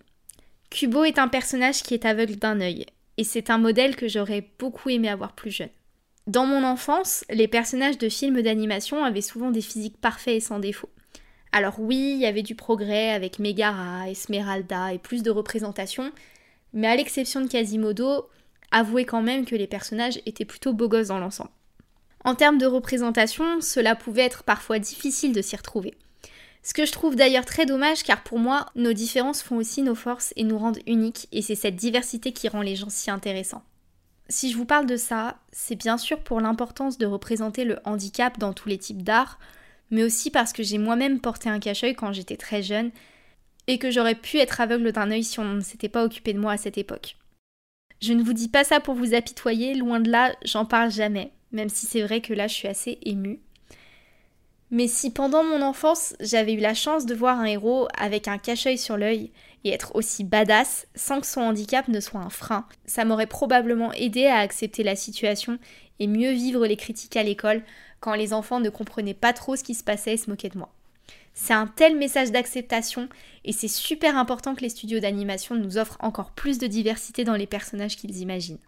Kubo 0.72 1.04
est 1.04 1.20
un 1.20 1.28
personnage 1.28 1.84
qui 1.84 1.94
est 1.94 2.06
aveugle 2.06 2.38
d'un 2.38 2.60
œil, 2.60 2.88
et 3.18 3.24
c'est 3.24 3.52
un 3.52 3.60
modèle 3.60 3.96
que 3.96 4.08
j'aurais 4.08 4.50
beaucoup 4.58 4.90
aimé 4.90 5.10
avoir 5.10 5.34
plus 5.34 5.52
jeune. 5.52 5.70
Dans 6.26 6.48
mon 6.48 6.64
enfance, 6.64 7.24
les 7.30 7.48
personnages 7.48 8.00
de 8.00 8.10
films 8.10 8.42
d'animation 8.42 9.06
avaient 9.06 9.22
souvent 9.22 9.52
des 9.52 9.62
physiques 9.62 10.02
parfaits 10.02 10.38
et 10.38 10.40
sans 10.40 10.58
défaut. 10.58 10.90
Alors 11.56 11.76
oui, 11.78 12.14
il 12.16 12.20
y 12.20 12.26
avait 12.26 12.42
du 12.42 12.56
progrès 12.56 13.12
avec 13.12 13.38
Megara, 13.38 14.10
Esmeralda 14.10 14.92
et 14.92 14.98
plus 14.98 15.22
de 15.22 15.30
représentation, 15.30 16.12
mais 16.74 16.88
à 16.88 16.96
l'exception 16.96 17.42
de 17.42 17.48
Quasimodo, 17.48 18.28
avouez 18.72 19.06
quand 19.06 19.22
même 19.22 19.46
que 19.46 19.56
les 19.56 19.68
personnages 19.68 20.20
étaient 20.26 20.46
plutôt 20.46 20.74
beaux 20.74 20.90
gosses 20.90 21.10
dans 21.10 21.20
l'ensemble. 21.20 21.52
En 22.26 22.34
termes 22.34 22.58
de 22.58 22.66
représentation, 22.66 23.62
cela 23.62 23.96
pouvait 23.96 24.24
être 24.24 24.44
parfois 24.44 24.80
difficile 24.80 25.32
de 25.32 25.44
s'y 25.44 25.56
retrouver. 25.56 25.94
Ce 26.64 26.74
que 26.74 26.88
je 26.88 26.92
trouve 26.92 27.16
d'ailleurs 27.16 27.46
très 27.46 27.68
dommage 27.68 28.02
car 28.02 28.24
pour 28.24 28.40
moi, 28.40 28.66
nos 28.74 28.94
différences 28.94 29.44
font 29.44 29.58
aussi 29.58 29.84
nos 29.84 29.94
forces 29.94 30.34
et 30.36 30.44
nous 30.44 30.58
rendent 30.58 30.80
uniques 30.88 31.28
et 31.32 31.44
c'est 31.44 31.54
cette 31.54 31.76
diversité 31.76 32.32
qui 32.32 32.48
rend 32.48 32.64
les 32.64 32.76
gens 32.76 32.90
si 32.90 33.12
intéressants. 33.12 33.64
Si 34.28 34.52
je 34.52 34.58
vous 34.58 34.66
parle 34.66 34.88
de 34.88 34.98
ça, 34.98 35.38
c'est 35.52 35.76
bien 35.76 36.00
sûr 36.00 36.20
pour 36.22 36.42
l'importance 36.42 36.98
de 36.98 37.06
représenter 37.06 37.64
le 37.64 37.78
handicap 37.86 38.40
dans 38.40 38.54
tous 38.54 38.70
les 38.70 38.80
types 38.80 39.04
d'art, 39.04 39.38
mais 39.94 40.04
aussi 40.04 40.32
parce 40.32 40.54
que 40.54 40.64
j'ai 40.64 40.80
moi-même 40.80 41.20
porté 41.20 41.50
un 41.50 41.60
cache-œil 41.60 41.94
quand 41.94 42.14
j'étais 42.14 42.36
très 42.36 42.64
jeune 42.64 42.90
et 43.68 43.78
que 43.78 43.92
j'aurais 43.92 44.16
pu 44.16 44.40
être 44.40 44.60
aveugle 44.60 44.92
d'un 44.92 45.12
œil 45.12 45.24
si 45.24 45.40
on 45.40 45.46
ne 45.46 45.62
s'était 45.62 45.88
pas 45.88 46.04
occupé 46.04 46.34
de 46.34 46.40
moi 46.40 46.54
à 46.54 46.58
cette 46.58 46.80
époque. 46.80 47.16
Je 48.02 48.14
ne 48.14 48.24
vous 48.24 48.34
dis 48.34 48.50
pas 48.50 48.64
ça 48.64 48.80
pour 48.80 48.96
vous 48.96 49.14
apitoyer, 49.14 49.76
loin 49.76 50.00
de 50.00 50.10
là, 50.10 50.36
j'en 50.44 50.66
parle 50.66 50.92
jamais, 50.92 51.32
même 51.52 51.70
si 51.70 51.86
c'est 51.86 52.02
vrai 52.02 52.22
que 52.22 52.34
là 52.34 52.48
je 52.48 52.56
suis 52.56 52.68
assez 52.68 52.98
émue. 53.04 53.40
Mais 54.72 54.88
si 54.88 55.12
pendant 55.12 55.44
mon 55.44 55.62
enfance 55.62 56.16
j'avais 56.20 56.54
eu 56.54 56.60
la 56.60 56.74
chance 56.74 57.06
de 57.06 57.14
voir 57.14 57.40
un 57.40 57.46
héros 57.46 57.88
avec 57.96 58.28
un 58.28 58.40
cache-œil 58.40 58.80
sur 58.80 58.98
l'œil 58.98 59.32
et 59.64 59.70
être 59.70 59.96
aussi 59.96 60.24
badass 60.24 60.88
sans 60.96 61.22
que 61.22 61.28
son 61.28 61.42
handicap 61.42 61.88
ne 61.88 62.00
soit 62.00 62.20
un 62.20 62.32
frein. 62.32 62.66
Ça 62.88 63.06
m'aurait 63.06 63.28
probablement 63.28 63.94
aidé 63.94 64.26
à 64.26 64.40
accepter 64.40 64.82
la 64.82 64.96
situation 64.96 65.60
et 66.00 66.08
mieux 66.08 66.32
vivre 66.32 66.66
les 66.66 66.78
critiques 66.78 67.16
à 67.16 67.22
l'école 67.22 67.62
quand 68.04 68.16
les 68.16 68.34
enfants 68.34 68.60
ne 68.60 68.70
comprenaient 68.70 69.14
pas 69.14 69.32
trop 69.32 69.56
ce 69.56 69.64
qui 69.64 69.74
se 69.74 69.84
passait 69.84 70.16
et 70.16 70.18
se 70.18 70.30
moquaient 70.30 70.50
de 70.50 70.58
moi. 70.58 70.74
C'est 71.34 71.54
un 71.54 71.68
tel 71.68 71.96
message 71.96 72.34
d'acceptation 72.34 73.08
et 73.46 73.54
c'est 73.54 73.70
super 73.70 74.18
important 74.18 74.56
que 74.56 74.62
les 74.62 74.70
studios 74.70 75.00
d'animation 75.00 75.56
nous 75.56 75.78
offrent 75.78 75.96
encore 76.02 76.32
plus 76.32 76.58
de 76.58 76.68
diversité 76.68 77.24
dans 77.24 77.38
les 77.38 77.48
personnages 77.48 77.96
qu'ils 77.96 78.18
imaginent. 78.18 78.60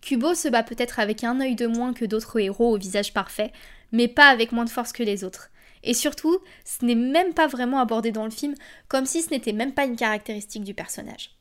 Kubo 0.00 0.34
se 0.34 0.48
bat 0.48 0.64
peut-être 0.64 0.98
avec 0.98 1.22
un 1.22 1.40
œil 1.40 1.54
de 1.54 1.68
moins 1.68 1.94
que 1.94 2.04
d'autres 2.04 2.40
héros 2.40 2.74
au 2.74 2.76
visage 2.76 3.14
parfait, 3.14 3.52
mais 3.92 4.08
pas 4.08 4.26
avec 4.26 4.50
moins 4.50 4.64
de 4.64 4.70
force 4.70 4.92
que 4.92 5.04
les 5.04 5.22
autres. 5.22 5.50
Et 5.84 5.94
surtout, 5.94 6.40
ce 6.64 6.84
n'est 6.84 6.96
même 6.96 7.34
pas 7.34 7.46
vraiment 7.46 7.78
abordé 7.78 8.10
dans 8.10 8.24
le 8.24 8.30
film, 8.32 8.54
comme 8.88 9.06
si 9.06 9.22
ce 9.22 9.30
n'était 9.30 9.52
même 9.52 9.74
pas 9.74 9.84
une 9.84 9.94
caractéristique 9.94 10.64
du 10.64 10.74
personnage. 10.74 11.35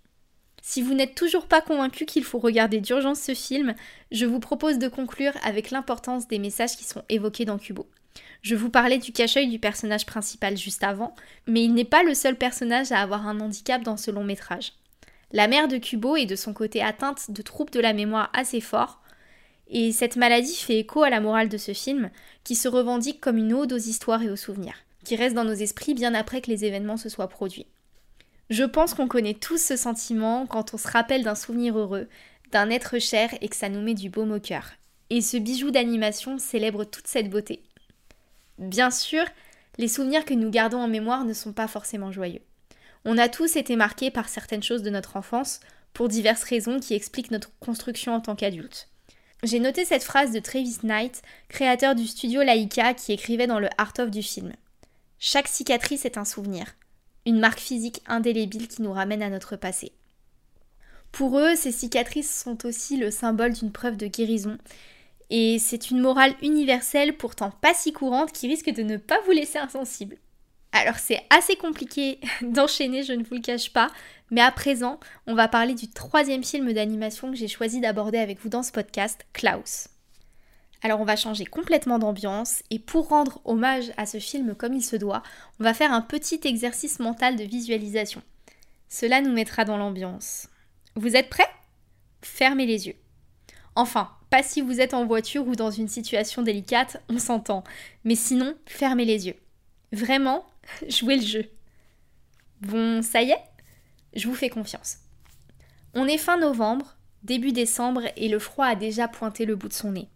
Si 0.67 0.81
vous 0.81 0.95
n'êtes 0.95 1.13
toujours 1.13 1.45
pas 1.45 1.61
convaincu 1.61 2.07
qu'il 2.07 2.23
faut 2.23 2.39
regarder 2.39 2.81
d'urgence 2.81 3.19
ce 3.19 3.35
film, 3.35 3.75
je 4.11 4.25
vous 4.25 4.39
propose 4.39 4.79
de 4.79 4.87
conclure 4.87 5.33
avec 5.43 5.69
l'importance 5.69 6.27
des 6.27 6.39
messages 6.39 6.75
qui 6.75 6.85
sont 6.85 7.03
évoqués 7.07 7.45
dans 7.45 7.59
Kubo. 7.59 7.87
Je 8.41 8.55
vous 8.55 8.71
parlais 8.71 8.97
du 8.97 9.11
cache-œil 9.11 9.47
du 9.47 9.59
personnage 9.59 10.07
principal 10.07 10.57
juste 10.57 10.83
avant, 10.83 11.13
mais 11.45 11.63
il 11.63 11.75
n'est 11.75 11.85
pas 11.85 12.01
le 12.01 12.15
seul 12.15 12.35
personnage 12.35 12.91
à 12.91 12.99
avoir 12.99 13.27
un 13.27 13.41
handicap 13.41 13.83
dans 13.83 13.95
ce 13.95 14.09
long 14.09 14.23
métrage. 14.23 14.73
La 15.31 15.47
mère 15.47 15.67
de 15.67 15.77
Kubo 15.77 16.15
est 16.15 16.25
de 16.25 16.35
son 16.35 16.51
côté 16.51 16.81
atteinte 16.81 17.29
de 17.29 17.43
troubles 17.43 17.71
de 17.71 17.79
la 17.79 17.93
mémoire 17.93 18.31
assez 18.33 18.59
forts, 18.59 19.03
et 19.67 19.91
cette 19.91 20.15
maladie 20.15 20.55
fait 20.55 20.79
écho 20.79 21.03
à 21.03 21.11
la 21.11 21.21
morale 21.21 21.47
de 21.47 21.59
ce 21.59 21.75
film, 21.75 22.09
qui 22.43 22.55
se 22.55 22.67
revendique 22.67 23.21
comme 23.21 23.37
une 23.37 23.53
ode 23.53 23.71
aux 23.71 23.77
histoires 23.77 24.23
et 24.23 24.31
aux 24.31 24.35
souvenirs, 24.35 24.83
qui 25.03 25.15
reste 25.15 25.35
dans 25.35 25.45
nos 25.45 25.53
esprits 25.53 25.93
bien 25.93 26.15
après 26.15 26.41
que 26.41 26.49
les 26.49 26.65
événements 26.65 26.97
se 26.97 27.07
soient 27.07 27.29
produits. 27.29 27.67
Je 28.49 28.63
pense 28.63 28.93
qu'on 28.93 29.07
connaît 29.07 29.33
tous 29.33 29.61
ce 29.61 29.75
sentiment 29.75 30.45
quand 30.45 30.73
on 30.73 30.77
se 30.77 30.87
rappelle 30.87 31.23
d'un 31.23 31.35
souvenir 31.35 31.77
heureux, 31.77 32.07
d'un 32.51 32.69
être 32.69 32.99
cher 32.99 33.33
et 33.41 33.49
que 33.49 33.55
ça 33.55 33.69
nous 33.69 33.81
met 33.81 33.95
du 33.95 34.09
baume 34.09 34.31
au 34.31 34.39
cœur. 34.39 34.71
Et 35.09 35.21
ce 35.21 35.37
bijou 35.37 35.71
d'animation 35.71 36.37
célèbre 36.37 36.83
toute 36.83 37.07
cette 37.07 37.29
beauté. 37.29 37.63
Bien 38.59 38.91
sûr, 38.91 39.23
les 39.77 39.87
souvenirs 39.87 40.25
que 40.25 40.33
nous 40.33 40.51
gardons 40.51 40.79
en 40.79 40.87
mémoire 40.87 41.25
ne 41.25 41.33
sont 41.33 41.53
pas 41.53 41.67
forcément 41.67 42.11
joyeux. 42.11 42.41
On 43.03 43.17
a 43.17 43.29
tous 43.29 43.55
été 43.55 43.75
marqués 43.75 44.11
par 44.11 44.29
certaines 44.29 44.63
choses 44.63 44.83
de 44.83 44.89
notre 44.89 45.17
enfance, 45.17 45.59
pour 45.93 46.07
diverses 46.07 46.43
raisons 46.43 46.79
qui 46.79 46.93
expliquent 46.93 47.31
notre 47.31 47.51
construction 47.59 48.13
en 48.13 48.19
tant 48.19 48.35
qu'adulte. 48.35 48.89
J'ai 49.43 49.59
noté 49.59 49.85
cette 49.85 50.03
phrase 50.03 50.31
de 50.31 50.39
Travis 50.39 50.79
Knight, 50.83 51.21
créateur 51.49 51.95
du 51.95 52.05
studio 52.05 52.41
Laika, 52.41 52.93
qui 52.93 53.13
écrivait 53.13 53.47
dans 53.47 53.59
le 53.59 53.69
Art 53.77 53.93
of 53.99 54.11
du 54.11 54.21
film. 54.21 54.51
Chaque 55.19 55.47
cicatrice 55.47 56.05
est 56.05 56.17
un 56.17 56.25
souvenir, 56.25 56.75
une 57.25 57.39
marque 57.39 57.59
physique 57.59 58.01
indélébile 58.07 58.67
qui 58.67 58.81
nous 58.81 58.91
ramène 58.91 59.23
à 59.23 59.29
notre 59.29 59.55
passé. 59.55 59.91
Pour 61.11 61.39
eux, 61.39 61.55
ces 61.55 61.71
cicatrices 61.71 62.43
sont 62.43 62.65
aussi 62.65 62.97
le 62.97 63.09
symbole 63.11 63.53
d'une 63.53 63.71
preuve 63.71 63.97
de 63.97 64.07
guérison, 64.07 64.57
et 65.29 65.57
c'est 65.59 65.89
une 65.89 66.01
morale 66.01 66.35
universelle 66.41 67.17
pourtant 67.17 67.51
pas 67.51 67.73
si 67.73 67.93
courante 67.93 68.31
qui 68.31 68.47
risque 68.47 68.69
de 68.69 68.83
ne 68.83 68.97
pas 68.97 69.19
vous 69.25 69.31
laisser 69.31 69.57
insensible. 69.57 70.17
Alors 70.71 70.97
c'est 70.97 71.21
assez 71.29 71.55
compliqué 71.55 72.19
d'enchaîner, 72.41 73.03
je 73.03 73.13
ne 73.13 73.23
vous 73.23 73.35
le 73.35 73.41
cache 73.41 73.71
pas, 73.71 73.89
mais 74.29 74.41
à 74.41 74.51
présent, 74.51 74.99
on 75.25 75.33
va 75.33 75.47
parler 75.47 75.73
du 75.73 75.89
troisième 75.89 76.43
film 76.43 76.73
d'animation 76.73 77.31
que 77.31 77.37
j'ai 77.37 77.47
choisi 77.47 77.79
d'aborder 77.79 78.17
avec 78.17 78.39
vous 78.41 78.49
dans 78.49 78.63
ce 78.63 78.71
podcast, 78.71 79.25
Klaus. 79.33 79.87
Alors 80.85 81.01
on 81.01 81.05
va 81.05 81.15
changer 81.15 81.45
complètement 81.45 81.97
d'ambiance 81.97 82.61
et 82.69 82.77
pour 82.77 83.07
rendre 83.07 83.41
hommage 83.43 83.91
à 83.97 84.05
ce 84.05 84.19
film 84.19 84.53
comme 84.53 84.75
il 84.75 84.83
se 84.83 84.95
doit, 84.95 85.23
on 85.59 85.63
va 85.63 85.73
faire 85.73 85.91
un 85.91 86.03
petit 86.03 86.39
exercice 86.43 86.99
mental 86.99 87.35
de 87.35 87.43
visualisation. 87.43 88.21
Cela 88.87 89.21
nous 89.21 89.31
mettra 89.31 89.65
dans 89.65 89.77
l'ambiance. 89.77 90.47
Vous 90.95 91.15
êtes 91.15 91.31
prêts? 91.31 91.49
Fermez 92.21 92.67
les 92.67 92.85
yeux. 92.85 92.95
Enfin, 93.73 94.11
pas 94.29 94.43
si 94.43 94.61
vous 94.61 94.79
êtes 94.79 94.93
en 94.93 95.07
voiture 95.07 95.47
ou 95.47 95.55
dans 95.55 95.71
une 95.71 95.87
situation 95.87 96.43
délicate, 96.43 97.01
on 97.09 97.17
s'entend. 97.17 97.63
Mais 98.03 98.13
sinon, 98.13 98.53
fermez 98.67 99.05
les 99.05 99.25
yeux. 99.25 99.37
Vraiment, 99.91 100.45
jouez 100.87 101.15
le 101.15 101.25
jeu. 101.25 101.49
Bon, 102.61 103.01
ça 103.01 103.23
y 103.23 103.31
est? 103.31 103.43
Je 104.13 104.27
vous 104.27 104.35
fais 104.35 104.49
confiance. 104.49 104.97
On 105.95 106.07
est 106.07 106.19
fin 106.19 106.37
novembre, 106.37 106.95
début 107.23 107.53
décembre 107.53 108.03
et 108.17 108.29
le 108.29 108.37
froid 108.37 108.67
a 108.67 108.75
déjà 108.75 109.07
pointé 109.07 109.47
le 109.47 109.55
bout 109.55 109.69
de 109.69 109.73
son 109.73 109.93
nez. 109.93 110.09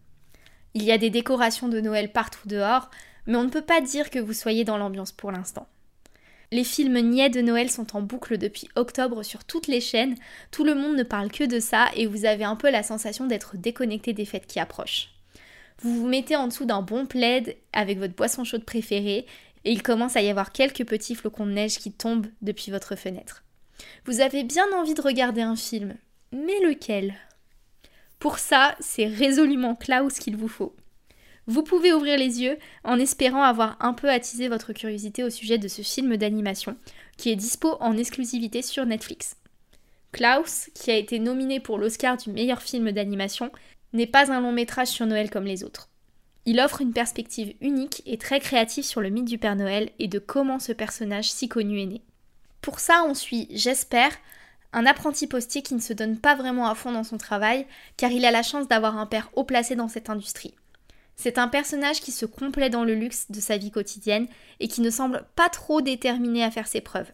Il 0.74 0.84
y 0.84 0.92
a 0.92 0.98
des 0.98 1.10
décorations 1.10 1.68
de 1.68 1.80
Noël 1.80 2.12
partout 2.12 2.46
dehors, 2.46 2.90
mais 3.26 3.36
on 3.36 3.44
ne 3.44 3.50
peut 3.50 3.62
pas 3.62 3.80
dire 3.80 4.10
que 4.10 4.18
vous 4.18 4.32
soyez 4.32 4.64
dans 4.64 4.78
l'ambiance 4.78 5.12
pour 5.12 5.32
l'instant. 5.32 5.66
Les 6.52 6.64
films 6.64 6.98
niais 6.98 7.30
de 7.30 7.40
Noël 7.40 7.70
sont 7.70 7.96
en 7.96 8.02
boucle 8.02 8.36
depuis 8.36 8.68
octobre 8.74 9.22
sur 9.22 9.44
toutes 9.44 9.68
les 9.68 9.80
chaînes, 9.80 10.16
tout 10.50 10.64
le 10.64 10.74
monde 10.74 10.96
ne 10.96 11.04
parle 11.04 11.30
que 11.30 11.44
de 11.44 11.60
ça 11.60 11.86
et 11.94 12.06
vous 12.06 12.24
avez 12.24 12.42
un 12.42 12.56
peu 12.56 12.70
la 12.70 12.82
sensation 12.82 13.26
d'être 13.26 13.56
déconnecté 13.56 14.12
des 14.12 14.24
fêtes 14.24 14.48
qui 14.48 14.58
approchent. 14.58 15.10
Vous 15.80 15.94
vous 15.94 16.08
mettez 16.08 16.34
en 16.34 16.48
dessous 16.48 16.64
d'un 16.64 16.82
bon 16.82 17.06
plaid 17.06 17.56
avec 17.72 17.98
votre 17.98 18.14
boisson 18.14 18.42
chaude 18.42 18.64
préférée 18.64 19.26
et 19.64 19.72
il 19.72 19.82
commence 19.82 20.16
à 20.16 20.22
y 20.22 20.28
avoir 20.28 20.50
quelques 20.50 20.84
petits 20.84 21.14
flocons 21.14 21.46
de 21.46 21.52
neige 21.52 21.78
qui 21.78 21.92
tombent 21.92 22.26
depuis 22.42 22.72
votre 22.72 22.96
fenêtre. 22.96 23.44
Vous 24.04 24.20
avez 24.20 24.42
bien 24.42 24.66
envie 24.76 24.94
de 24.94 25.02
regarder 25.02 25.42
un 25.42 25.56
film, 25.56 25.94
mais 26.32 26.58
lequel? 26.64 27.14
Pour 28.20 28.38
ça, 28.38 28.76
c'est 28.80 29.06
résolument 29.06 29.74
Klaus 29.74 30.18
qu'il 30.18 30.36
vous 30.36 30.46
faut. 30.46 30.76
Vous 31.46 31.62
pouvez 31.62 31.92
ouvrir 31.92 32.18
les 32.18 32.42
yeux 32.42 32.58
en 32.84 32.98
espérant 32.98 33.42
avoir 33.42 33.76
un 33.80 33.94
peu 33.94 34.08
attisé 34.08 34.48
votre 34.48 34.72
curiosité 34.72 35.24
au 35.24 35.30
sujet 35.30 35.58
de 35.58 35.66
ce 35.66 35.82
film 35.82 36.16
d'animation 36.16 36.76
qui 37.16 37.30
est 37.30 37.36
dispo 37.36 37.76
en 37.80 37.96
exclusivité 37.96 38.62
sur 38.62 38.86
Netflix. 38.86 39.36
Klaus, 40.12 40.70
qui 40.74 40.90
a 40.90 40.96
été 40.96 41.18
nominé 41.18 41.60
pour 41.60 41.78
l'Oscar 41.78 42.18
du 42.18 42.30
meilleur 42.30 42.60
film 42.62 42.92
d'animation, 42.92 43.50
n'est 43.94 44.06
pas 44.06 44.30
un 44.30 44.40
long 44.40 44.52
métrage 44.52 44.88
sur 44.88 45.06
Noël 45.06 45.30
comme 45.30 45.44
les 45.44 45.64
autres. 45.64 45.88
Il 46.44 46.60
offre 46.60 46.82
une 46.82 46.92
perspective 46.92 47.54
unique 47.60 48.02
et 48.06 48.18
très 48.18 48.40
créative 48.40 48.84
sur 48.84 49.00
le 49.00 49.08
mythe 49.08 49.28
du 49.28 49.38
Père 49.38 49.56
Noël 49.56 49.90
et 49.98 50.08
de 50.08 50.18
comment 50.18 50.58
ce 50.58 50.72
personnage 50.72 51.30
si 51.30 51.48
connu 51.48 51.80
est 51.80 51.86
né. 51.86 52.02
Pour 52.60 52.80
ça, 52.80 53.02
on 53.08 53.14
suit, 53.14 53.48
j'espère, 53.50 54.12
un 54.72 54.86
apprenti 54.86 55.26
postier 55.26 55.62
qui 55.62 55.74
ne 55.74 55.80
se 55.80 55.92
donne 55.92 56.18
pas 56.18 56.34
vraiment 56.34 56.66
à 56.66 56.74
fond 56.74 56.92
dans 56.92 57.04
son 57.04 57.18
travail, 57.18 57.66
car 57.96 58.10
il 58.12 58.24
a 58.24 58.30
la 58.30 58.42
chance 58.42 58.68
d'avoir 58.68 58.98
un 58.98 59.06
père 59.06 59.30
haut 59.34 59.44
placé 59.44 59.74
dans 59.74 59.88
cette 59.88 60.10
industrie. 60.10 60.54
C'est 61.16 61.38
un 61.38 61.48
personnage 61.48 62.00
qui 62.00 62.12
se 62.12 62.24
complaît 62.24 62.70
dans 62.70 62.84
le 62.84 62.94
luxe 62.94 63.26
de 63.30 63.40
sa 63.40 63.58
vie 63.58 63.70
quotidienne 63.70 64.26
et 64.58 64.68
qui 64.68 64.80
ne 64.80 64.90
semble 64.90 65.26
pas 65.36 65.48
trop 65.48 65.82
déterminé 65.82 66.42
à 66.42 66.50
faire 66.50 66.66
ses 66.66 66.80
preuves. 66.80 67.12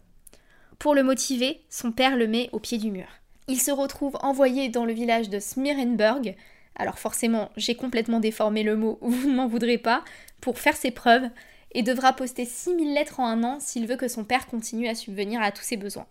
Pour 0.79 0.95
le 0.95 1.03
motiver, 1.03 1.63
son 1.71 1.91
père 1.91 2.17
le 2.17 2.29
met 2.29 2.49
au 2.53 2.61
pied 2.61 2.79
du 2.79 2.91
mur. 2.91 3.09
Il 3.49 3.61
se 3.61 3.71
retrouve 3.71 4.17
envoyé 4.21 4.69
dans 4.69 4.85
le 4.85 4.93
village 4.93 5.31
de 5.31 5.41
Smirenberg, 5.41 6.37
alors 6.77 6.99
forcément 6.99 7.51
j'ai 7.57 7.75
complètement 7.75 8.21
déformé 8.21 8.63
le 8.63 8.77
mot, 8.77 8.99
vous 9.03 9.29
ne 9.29 9.35
m'en 9.35 9.49
voudrez 9.49 9.79
pas, 9.79 10.05
pour 10.41 10.59
faire 10.59 10.77
ses 10.77 10.91
preuves, 10.91 11.29
et 11.73 11.83
devra 11.83 12.13
poster 12.13 12.45
6000 12.45 12.95
lettres 12.95 13.21
en 13.21 13.27
un 13.27 13.45
an 13.45 13.59
s'il 13.61 13.87
veut 13.87 13.97
que 13.97 14.09
son 14.09 14.25
père 14.25 14.47
continue 14.47 14.89
à 14.89 14.95
subvenir 14.95 15.43
à 15.43 15.51
tous 15.51 15.63
ses 15.63 15.77
besoins. 15.77 16.07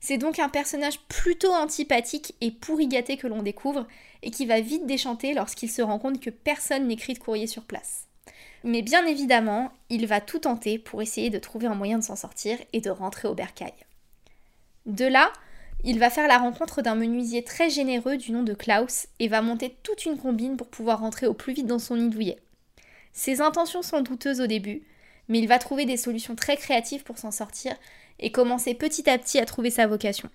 C'est 0.00 0.18
donc 0.18 0.38
un 0.38 0.48
personnage 0.48 0.98
plutôt 1.08 1.52
antipathique 1.52 2.34
et 2.40 2.50
pourri 2.50 2.88
gâté 2.88 3.16
que 3.16 3.26
l'on 3.26 3.42
découvre, 3.42 3.86
et 4.22 4.30
qui 4.30 4.46
va 4.46 4.60
vite 4.60 4.86
déchanter 4.86 5.34
lorsqu'il 5.34 5.70
se 5.70 5.82
rend 5.82 5.98
compte 5.98 6.20
que 6.20 6.30
personne 6.30 6.86
n'écrit 6.86 7.14
de 7.14 7.18
courrier 7.18 7.46
sur 7.46 7.64
place. 7.64 8.06
Mais 8.64 8.82
bien 8.82 9.06
évidemment, 9.06 9.72
il 9.88 10.06
va 10.06 10.20
tout 10.20 10.40
tenter 10.40 10.78
pour 10.78 11.00
essayer 11.00 11.30
de 11.30 11.38
trouver 11.38 11.66
un 11.66 11.74
moyen 11.74 11.98
de 11.98 12.04
s'en 12.04 12.16
sortir 12.16 12.58
et 12.72 12.80
de 12.80 12.90
rentrer 12.90 13.28
au 13.28 13.34
bercail. 13.34 13.72
De 14.86 15.06
là, 15.06 15.32
il 15.82 15.98
va 15.98 16.10
faire 16.10 16.28
la 16.28 16.38
rencontre 16.38 16.82
d'un 16.82 16.94
menuisier 16.94 17.42
très 17.42 17.70
généreux 17.70 18.18
du 18.18 18.32
nom 18.32 18.42
de 18.42 18.52
Klaus 18.52 19.06
et 19.18 19.28
va 19.28 19.40
monter 19.40 19.74
toute 19.82 20.04
une 20.04 20.18
combine 20.18 20.56
pour 20.56 20.68
pouvoir 20.68 21.00
rentrer 21.00 21.26
au 21.26 21.32
plus 21.32 21.54
vite 21.54 21.66
dans 21.66 21.78
son 21.78 21.96
nid 21.96 22.10
douillet. 22.10 22.38
Ses 23.12 23.40
intentions 23.40 23.82
sont 23.82 24.02
douteuses 24.02 24.42
au 24.42 24.46
début, 24.46 24.82
mais 25.28 25.38
il 25.38 25.48
va 25.48 25.58
trouver 25.58 25.86
des 25.86 25.96
solutions 25.96 26.36
très 26.36 26.56
créatives 26.56 27.02
pour 27.02 27.18
s'en 27.18 27.30
sortir 27.30 27.74
et 28.20 28.30
commencer 28.30 28.74
petit 28.74 29.10
à 29.10 29.18
petit 29.18 29.38
à 29.38 29.46
trouver 29.46 29.70
sa 29.70 29.86
vocation. 29.86 30.30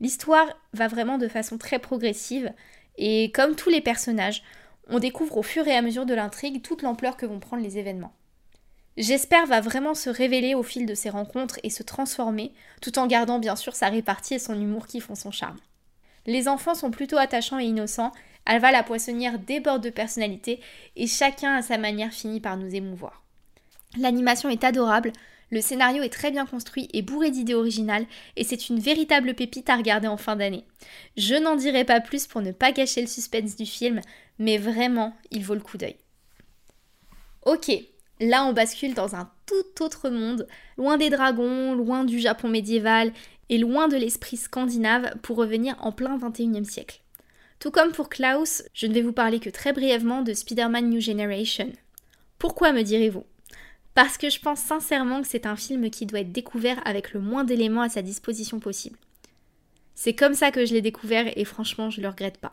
L'histoire 0.00 0.46
va 0.72 0.86
vraiment 0.86 1.18
de 1.18 1.28
façon 1.28 1.58
très 1.58 1.78
progressive 1.78 2.52
et 2.98 3.32
comme 3.32 3.56
tous 3.56 3.70
les 3.70 3.80
personnages, 3.80 4.42
on 4.88 4.98
découvre 4.98 5.38
au 5.38 5.42
fur 5.42 5.66
et 5.66 5.74
à 5.74 5.82
mesure 5.82 6.06
de 6.06 6.14
l'intrigue 6.14 6.62
toute 6.62 6.82
l'ampleur 6.82 7.16
que 7.16 7.26
vont 7.26 7.40
prendre 7.40 7.62
les 7.62 7.78
événements. 7.78 8.12
J'espère 8.96 9.46
va 9.46 9.60
vraiment 9.60 9.94
se 9.94 10.08
révéler 10.08 10.54
au 10.54 10.62
fil 10.62 10.86
de 10.86 10.94
ses 10.94 11.10
rencontres 11.10 11.58
et 11.62 11.70
se 11.70 11.82
transformer, 11.82 12.52
tout 12.80 12.98
en 12.98 13.06
gardant 13.06 13.38
bien 13.38 13.56
sûr 13.56 13.74
sa 13.74 13.88
répartie 13.88 14.34
et 14.34 14.38
son 14.38 14.58
humour 14.58 14.86
qui 14.86 15.00
font 15.00 15.14
son 15.14 15.30
charme. 15.30 15.58
Les 16.24 16.48
enfants 16.48 16.74
sont 16.74 16.90
plutôt 16.90 17.18
attachants 17.18 17.58
et 17.58 17.64
innocents, 17.64 18.12
Alva 18.46 18.70
la 18.70 18.84
poissonnière 18.84 19.40
déborde 19.40 19.82
de 19.82 19.90
personnalité 19.90 20.60
et 20.94 21.08
chacun 21.08 21.54
à 21.54 21.62
sa 21.62 21.78
manière 21.78 22.12
finit 22.12 22.40
par 22.40 22.56
nous 22.56 22.74
émouvoir. 22.74 23.24
L'animation 23.98 24.48
est 24.48 24.62
adorable, 24.62 25.12
le 25.50 25.60
scénario 25.60 26.02
est 26.02 26.12
très 26.12 26.30
bien 26.30 26.46
construit 26.46 26.88
et 26.92 27.02
bourré 27.02 27.30
d'idées 27.30 27.54
originales 27.54 28.06
et 28.36 28.44
c'est 28.44 28.68
une 28.68 28.80
véritable 28.80 29.34
pépite 29.34 29.70
à 29.70 29.76
regarder 29.76 30.08
en 30.08 30.16
fin 30.16 30.36
d'année. 30.36 30.64
Je 31.16 31.34
n'en 31.34 31.56
dirai 31.56 31.84
pas 31.84 32.00
plus 32.00 32.26
pour 32.26 32.42
ne 32.42 32.52
pas 32.52 32.72
gâcher 32.72 33.00
le 33.00 33.06
suspense 33.06 33.56
du 33.56 33.66
film, 33.66 34.00
mais 34.38 34.58
vraiment, 34.58 35.14
il 35.30 35.44
vaut 35.44 35.54
le 35.54 35.60
coup 35.60 35.78
d'œil. 35.78 35.96
Ok, 37.44 37.70
là 38.20 38.44
on 38.44 38.52
bascule 38.52 38.94
dans 38.94 39.14
un 39.14 39.30
tout 39.46 39.84
autre 39.84 40.10
monde, 40.10 40.48
loin 40.76 40.96
des 40.96 41.10
dragons, 41.10 41.74
loin 41.74 42.02
du 42.02 42.18
Japon 42.18 42.48
médiéval 42.48 43.12
et 43.48 43.58
loin 43.58 43.86
de 43.86 43.96
l'esprit 43.96 44.36
scandinave 44.36 45.14
pour 45.22 45.36
revenir 45.36 45.76
en 45.80 45.92
plein 45.92 46.18
21e 46.18 46.64
siècle. 46.64 47.00
Tout 47.60 47.70
comme 47.70 47.92
pour 47.92 48.08
Klaus, 48.08 48.64
je 48.74 48.86
ne 48.86 48.92
vais 48.92 49.02
vous 49.02 49.12
parler 49.12 49.38
que 49.38 49.48
très 49.48 49.72
brièvement 49.72 50.22
de 50.22 50.34
Spider-Man 50.34 50.90
New 50.90 51.00
Generation. 51.00 51.72
Pourquoi 52.38 52.72
me 52.72 52.82
direz-vous? 52.82 53.24
Parce 53.96 54.18
que 54.18 54.28
je 54.28 54.40
pense 54.40 54.60
sincèrement 54.60 55.22
que 55.22 55.26
c'est 55.26 55.46
un 55.46 55.56
film 55.56 55.88
qui 55.88 56.04
doit 56.04 56.20
être 56.20 56.30
découvert 56.30 56.86
avec 56.86 57.14
le 57.14 57.20
moins 57.20 57.44
d'éléments 57.44 57.80
à 57.80 57.88
sa 57.88 58.02
disposition 58.02 58.60
possible. 58.60 58.98
C'est 59.94 60.12
comme 60.12 60.34
ça 60.34 60.50
que 60.50 60.66
je 60.66 60.74
l'ai 60.74 60.82
découvert 60.82 61.32
et 61.34 61.46
franchement 61.46 61.88
je 61.88 62.02
le 62.02 62.08
regrette 62.08 62.36
pas. 62.36 62.52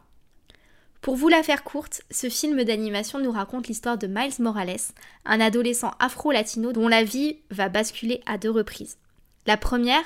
Pour 1.02 1.18
vous 1.18 1.28
la 1.28 1.44
faire 1.44 1.66
courte, 1.66 2.04
ce 2.10 2.30
film 2.30 2.64
d'animation 2.64 3.20
nous 3.20 3.34
raconte 3.34 3.68
l'histoire 3.68 3.98
de 3.98 4.08
Miles 4.08 4.40
Morales, 4.40 4.78
un 5.26 5.42
adolescent 5.42 5.92
afro-latino 6.00 6.72
dont 6.72 6.88
la 6.88 7.04
vie 7.04 7.40
va 7.52 7.68
basculer 7.68 8.22
à 8.26 8.38
deux 8.38 8.52
reprises. 8.52 8.98
La 9.46 9.58
première, 9.58 10.06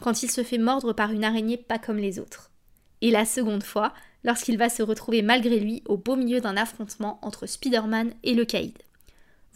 quand 0.00 0.22
il 0.22 0.30
se 0.30 0.44
fait 0.44 0.56
mordre 0.56 0.92
par 0.92 1.10
une 1.10 1.24
araignée 1.24 1.56
pas 1.56 1.80
comme 1.80 1.98
les 1.98 2.20
autres. 2.20 2.52
Et 3.00 3.10
la 3.10 3.24
seconde 3.24 3.64
fois, 3.64 3.92
lorsqu'il 4.22 4.56
va 4.56 4.68
se 4.68 4.84
retrouver 4.84 5.22
malgré 5.22 5.58
lui 5.58 5.82
au 5.86 5.96
beau 5.96 6.14
milieu 6.14 6.40
d'un 6.40 6.56
affrontement 6.56 7.18
entre 7.22 7.46
Spider-Man 7.46 8.14
et 8.22 8.34
le 8.34 8.44
Caïd. 8.44 8.78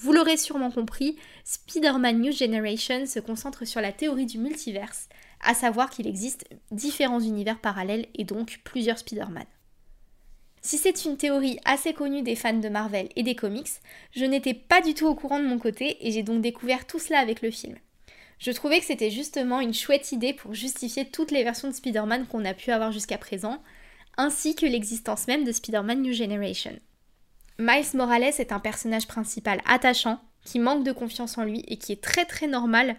Vous 0.03 0.15
l'aurez 0.15 0.39
sûrement 0.39 0.71
compris, 0.71 1.17
Spider-Man 1.45 2.23
New 2.23 2.33
Generation 2.33 3.05
se 3.05 3.21
concentre 3.21 3.67
sur 3.67 3.83
la 3.83 3.93
théorie 3.93 4.25
du 4.25 4.39
multiverse, 4.39 5.11
à 5.43 5.53
savoir 5.53 5.91
qu'il 5.91 6.07
existe 6.07 6.47
différents 6.71 7.21
univers 7.21 7.61
parallèles 7.61 8.07
et 8.15 8.25
donc 8.25 8.61
plusieurs 8.65 8.97
Spider-Man. 8.97 9.45
Si 10.63 10.79
c'est 10.79 11.05
une 11.05 11.19
théorie 11.19 11.59
assez 11.67 11.93
connue 11.93 12.23
des 12.23 12.35
fans 12.35 12.55
de 12.55 12.69
Marvel 12.71 13.11
et 13.15 13.23
des 13.23 13.35
comics, 13.35 13.69
je 14.13 14.25
n'étais 14.25 14.55
pas 14.55 14.81
du 14.81 14.95
tout 14.95 15.07
au 15.07 15.15
courant 15.15 15.39
de 15.39 15.47
mon 15.47 15.59
côté 15.59 15.99
et 16.07 16.13
j'ai 16.13 16.23
donc 16.23 16.41
découvert 16.41 16.87
tout 16.87 16.99
cela 16.99 17.19
avec 17.19 17.43
le 17.43 17.51
film. 17.51 17.77
Je 18.39 18.53
trouvais 18.53 18.81
que 18.81 18.87
c'était 18.87 19.11
justement 19.11 19.61
une 19.61 19.75
chouette 19.75 20.13
idée 20.13 20.33
pour 20.33 20.55
justifier 20.55 21.05
toutes 21.11 21.31
les 21.31 21.45
versions 21.45 21.69
de 21.69 21.75
Spider-Man 21.75 22.27
qu'on 22.27 22.47
a 22.47 22.55
pu 22.55 22.71
avoir 22.71 22.91
jusqu'à 22.91 23.19
présent, 23.19 23.63
ainsi 24.17 24.55
que 24.55 24.65
l'existence 24.65 25.27
même 25.27 25.45
de 25.45 25.53
Spider-Man 25.53 26.01
New 26.01 26.15
Generation. 26.15 26.81
Miles 27.61 27.95
Morales 27.95 28.33
est 28.39 28.53
un 28.53 28.59
personnage 28.59 29.07
principal 29.07 29.61
attachant, 29.67 30.19
qui 30.47 30.59
manque 30.59 30.83
de 30.83 30.93
confiance 30.93 31.37
en 31.37 31.45
lui 31.45 31.63
et 31.69 31.77
qui 31.77 31.93
est 31.93 32.03
très 32.03 32.25
très 32.25 32.47
normal, 32.47 32.97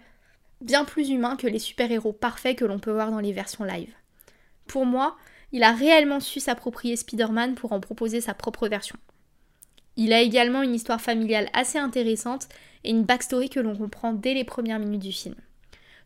bien 0.60 0.84
plus 0.84 1.10
humain 1.10 1.34
que 1.34 1.48
les 1.48 1.58
super-héros 1.58 2.12
parfaits 2.12 2.56
que 2.56 2.64
l'on 2.64 2.78
peut 2.78 2.92
voir 2.92 3.10
dans 3.10 3.18
les 3.18 3.32
versions 3.32 3.64
live. 3.64 3.92
Pour 4.68 4.86
moi, 4.86 5.16
il 5.50 5.64
a 5.64 5.72
réellement 5.72 6.20
su 6.20 6.38
s'approprier 6.38 6.94
Spider-Man 6.94 7.56
pour 7.56 7.72
en 7.72 7.80
proposer 7.80 8.20
sa 8.20 8.34
propre 8.34 8.68
version. 8.68 8.96
Il 9.96 10.12
a 10.12 10.20
également 10.20 10.62
une 10.62 10.76
histoire 10.76 11.00
familiale 11.00 11.50
assez 11.54 11.78
intéressante 11.78 12.48
et 12.84 12.90
une 12.90 13.02
backstory 13.02 13.50
que 13.50 13.58
l'on 13.58 13.76
comprend 13.76 14.12
dès 14.12 14.32
les 14.32 14.44
premières 14.44 14.78
minutes 14.78 15.02
du 15.02 15.12
film. 15.12 15.34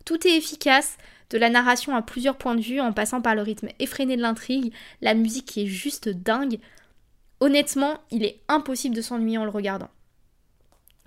Tout 0.07 0.27
est 0.27 0.35
efficace, 0.37 0.97
de 1.29 1.37
la 1.37 1.51
narration 1.51 1.95
à 1.95 2.01
plusieurs 2.01 2.39
points 2.39 2.55
de 2.55 2.63
vue 2.63 2.81
en 2.81 2.93
passant 2.93 3.21
par 3.21 3.35
le 3.35 3.43
rythme 3.43 3.69
effréné 3.81 4.17
de 4.17 4.23
l'intrigue, 4.23 4.73
la 5.03 5.13
musique 5.13 5.47
qui 5.47 5.65
est 5.65 5.67
juste 5.67 6.09
dingue. 6.09 6.59
Honnêtement, 7.41 7.99
il 8.11 8.25
est 8.25 8.41
impossible 8.49 8.95
de 8.95 9.03
s'ennuyer 9.03 9.39
en 9.39 9.45
le 9.45 9.51
regardant. 9.51 9.91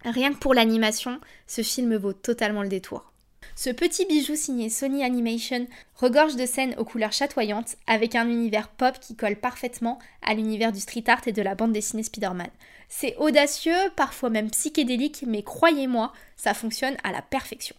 Rien 0.05 0.33
que 0.33 0.39
pour 0.39 0.53
l'animation, 0.53 1.19
ce 1.47 1.61
film 1.61 1.95
vaut 1.95 2.13
totalement 2.13 2.63
le 2.63 2.69
détour. 2.69 3.11
Ce 3.55 3.69
petit 3.69 4.05
bijou 4.05 4.35
signé 4.35 4.69
Sony 4.69 5.03
Animation 5.03 5.67
regorge 5.95 6.35
de 6.35 6.45
scènes 6.45 6.75
aux 6.77 6.85
couleurs 6.85 7.11
chatoyantes 7.11 7.75
avec 7.87 8.15
un 8.15 8.29
univers 8.29 8.69
pop 8.69 8.97
qui 8.99 9.15
colle 9.15 9.35
parfaitement 9.35 9.99
à 10.21 10.33
l'univers 10.33 10.71
du 10.71 10.79
street 10.79 11.03
art 11.07 11.27
et 11.27 11.33
de 11.33 11.41
la 11.41 11.55
bande 11.55 11.73
dessinée 11.73 12.03
Spider-Man. 12.03 12.49
C'est 12.87 13.17
audacieux, 13.17 13.91
parfois 13.95 14.29
même 14.29 14.49
psychédélique, 14.49 15.25
mais 15.27 15.43
croyez-moi, 15.43 16.13
ça 16.37 16.53
fonctionne 16.53 16.95
à 17.03 17.11
la 17.11 17.21
perfection. 17.21 17.75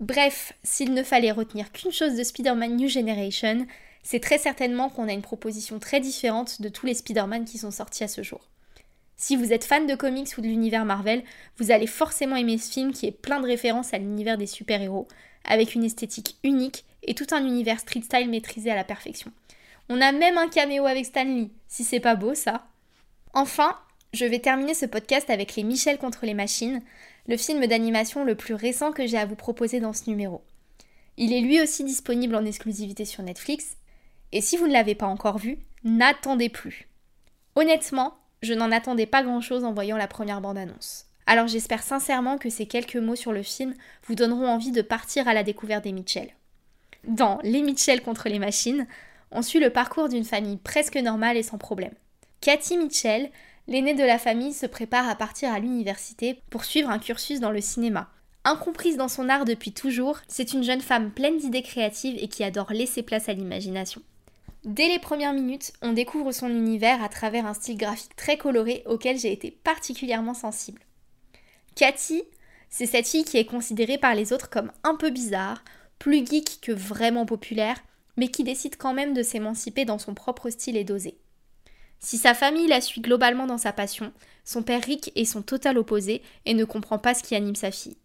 Bref, 0.00 0.54
s'il 0.62 0.94
ne 0.94 1.02
fallait 1.02 1.30
retenir 1.30 1.72
qu'une 1.72 1.92
chose 1.92 2.16
de 2.16 2.22
Spider-Man 2.22 2.76
New 2.76 2.88
Generation, 2.88 3.66
c'est 4.02 4.20
très 4.20 4.38
certainement 4.38 4.88
qu'on 4.88 5.08
a 5.08 5.12
une 5.12 5.22
proposition 5.22 5.78
très 5.78 6.00
différente 6.00 6.60
de 6.62 6.68
tous 6.68 6.86
les 6.86 6.94
Spider-Man 6.94 7.44
qui 7.44 7.58
sont 7.58 7.70
sortis 7.70 8.04
à 8.04 8.08
ce 8.08 8.22
jour. 8.22 8.40
Si 9.16 9.36
vous 9.36 9.52
êtes 9.52 9.64
fan 9.64 9.86
de 9.86 9.94
comics 9.94 10.32
ou 10.38 10.40
de 10.40 10.46
l'univers 10.46 10.86
Marvel, 10.86 11.22
vous 11.58 11.70
allez 11.70 11.86
forcément 11.86 12.36
aimer 12.36 12.56
ce 12.56 12.72
film 12.72 12.92
qui 12.92 13.06
est 13.06 13.12
plein 13.12 13.40
de 13.40 13.46
références 13.46 13.92
à 13.92 13.98
l'univers 13.98 14.38
des 14.38 14.46
super-héros, 14.46 15.08
avec 15.44 15.74
une 15.74 15.84
esthétique 15.84 16.38
unique 16.42 16.84
et 17.02 17.14
tout 17.14 17.26
un 17.32 17.44
univers 17.44 17.80
street 17.80 18.02
style 18.02 18.30
maîtrisé 18.30 18.70
à 18.70 18.76
la 18.76 18.84
perfection. 18.84 19.30
On 19.90 20.00
a 20.00 20.12
même 20.12 20.38
un 20.38 20.48
caméo 20.48 20.86
avec 20.86 21.04
Stan 21.04 21.24
Lee, 21.24 21.50
si 21.68 21.84
c'est 21.84 22.00
pas 22.00 22.14
beau 22.14 22.34
ça. 22.34 22.66
Enfin, 23.34 23.76
je 24.12 24.24
vais 24.24 24.38
terminer 24.38 24.74
ce 24.74 24.86
podcast 24.86 25.28
avec 25.30 25.54
Les 25.54 25.64
Michel 25.64 25.98
contre 25.98 26.24
les 26.24 26.34
machines, 26.34 26.80
le 27.26 27.36
film 27.36 27.66
d'animation 27.66 28.24
le 28.24 28.34
plus 28.34 28.54
récent 28.54 28.92
que 28.92 29.06
j'ai 29.06 29.18
à 29.18 29.26
vous 29.26 29.36
proposer 29.36 29.80
dans 29.80 29.92
ce 29.92 30.08
numéro. 30.08 30.42
Il 31.16 31.32
est 31.32 31.40
lui 31.40 31.60
aussi 31.60 31.84
disponible 31.84 32.34
en 32.34 32.44
exclusivité 32.46 33.04
sur 33.04 33.22
Netflix, 33.22 33.76
et 34.32 34.40
si 34.40 34.56
vous 34.56 34.66
ne 34.66 34.72
l'avez 34.72 34.94
pas 34.94 35.06
encore 35.06 35.38
vu, 35.38 35.58
n'attendez 35.84 36.48
plus. 36.48 36.88
Honnêtement, 37.56 38.14
je 38.42 38.54
n'en 38.54 38.72
attendais 38.72 39.06
pas 39.06 39.22
grand-chose 39.22 39.64
en 39.64 39.72
voyant 39.72 39.96
la 39.96 40.06
première 40.06 40.40
bande-annonce. 40.40 41.06
Alors 41.26 41.46
j'espère 41.46 41.82
sincèrement 41.82 42.38
que 42.38 42.50
ces 42.50 42.66
quelques 42.66 42.96
mots 42.96 43.16
sur 43.16 43.32
le 43.32 43.42
film 43.42 43.74
vous 44.06 44.14
donneront 44.14 44.48
envie 44.48 44.72
de 44.72 44.82
partir 44.82 45.28
à 45.28 45.34
la 45.34 45.42
découverte 45.42 45.84
des 45.84 45.92
Mitchell. 45.92 46.30
Dans 47.04 47.38
Les 47.42 47.62
Mitchell 47.62 48.02
contre 48.02 48.28
les 48.28 48.38
machines, 48.38 48.86
on 49.30 49.42
suit 49.42 49.60
le 49.60 49.70
parcours 49.70 50.08
d'une 50.08 50.24
famille 50.24 50.56
presque 50.56 50.96
normale 50.96 51.36
et 51.36 51.42
sans 51.42 51.58
problème. 51.58 51.94
Cathy 52.40 52.76
Mitchell, 52.76 53.30
l'aînée 53.68 53.94
de 53.94 54.02
la 54.02 54.18
famille, 54.18 54.52
se 54.52 54.66
prépare 54.66 55.08
à 55.08 55.14
partir 55.14 55.52
à 55.52 55.60
l'université 55.60 56.40
pour 56.50 56.64
suivre 56.64 56.90
un 56.90 56.98
cursus 56.98 57.40
dans 57.40 57.52
le 57.52 57.60
cinéma. 57.60 58.10
Incomprise 58.44 58.96
dans 58.96 59.08
son 59.08 59.28
art 59.28 59.44
depuis 59.44 59.72
toujours, 59.72 60.18
c'est 60.26 60.52
une 60.52 60.64
jeune 60.64 60.80
femme 60.80 61.10
pleine 61.10 61.36
d'idées 61.36 61.62
créatives 61.62 62.16
et 62.18 62.28
qui 62.28 62.42
adore 62.42 62.72
laisser 62.72 63.02
place 63.02 63.28
à 63.28 63.34
l'imagination. 63.34 64.02
Dès 64.64 64.88
les 64.88 64.98
premières 64.98 65.32
minutes, 65.32 65.72
on 65.80 65.94
découvre 65.94 66.32
son 66.32 66.48
univers 66.48 67.02
à 67.02 67.08
travers 67.08 67.46
un 67.46 67.54
style 67.54 67.78
graphique 67.78 68.14
très 68.14 68.36
coloré 68.36 68.82
auquel 68.84 69.18
j'ai 69.18 69.32
été 69.32 69.50
particulièrement 69.50 70.34
sensible. 70.34 70.82
Cathy, 71.76 72.22
c'est 72.68 72.86
cette 72.86 73.08
fille 73.08 73.24
qui 73.24 73.38
est 73.38 73.46
considérée 73.46 73.96
par 73.96 74.14
les 74.14 74.34
autres 74.34 74.50
comme 74.50 74.70
un 74.84 74.96
peu 74.96 75.08
bizarre, 75.08 75.64
plus 75.98 76.26
geek 76.26 76.60
que 76.60 76.72
vraiment 76.72 77.24
populaire, 77.24 77.78
mais 78.18 78.28
qui 78.28 78.44
décide 78.44 78.76
quand 78.76 78.92
même 78.92 79.14
de 79.14 79.22
s'émanciper 79.22 79.86
dans 79.86 79.98
son 79.98 80.12
propre 80.12 80.50
style 80.50 80.76
et 80.76 80.84
dosé. 80.84 81.16
Si 81.98 82.18
sa 82.18 82.34
famille 82.34 82.66
la 82.66 82.82
suit 82.82 83.00
globalement 83.00 83.46
dans 83.46 83.58
sa 83.58 83.72
passion, 83.72 84.12
son 84.44 84.62
père 84.62 84.82
Rick 84.84 85.10
est 85.14 85.24
son 85.24 85.40
total 85.40 85.78
opposé 85.78 86.22
et 86.44 86.52
ne 86.52 86.64
comprend 86.64 86.98
pas 86.98 87.14
ce 87.14 87.22
qui 87.22 87.34
anime 87.34 87.54
sa 87.54 87.70
fille. 87.70 87.96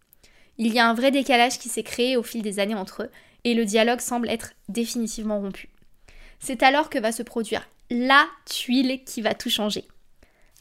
Il 0.56 0.72
y 0.72 0.78
a 0.78 0.88
un 0.88 0.94
vrai 0.94 1.10
décalage 1.10 1.58
qui 1.58 1.68
s'est 1.68 1.82
créé 1.82 2.16
au 2.16 2.22
fil 2.22 2.40
des 2.40 2.60
années 2.60 2.74
entre 2.74 3.04
eux, 3.04 3.10
et 3.44 3.54
le 3.54 3.66
dialogue 3.66 4.00
semble 4.00 4.30
être 4.30 4.52
définitivement 4.68 5.38
rompu. 5.38 5.68
C'est 6.38 6.62
alors 6.62 6.90
que 6.90 6.98
va 6.98 7.12
se 7.12 7.22
produire 7.22 7.68
la 7.90 8.26
tuile 8.46 9.04
qui 9.04 9.22
va 9.22 9.34
tout 9.34 9.50
changer. 9.50 9.84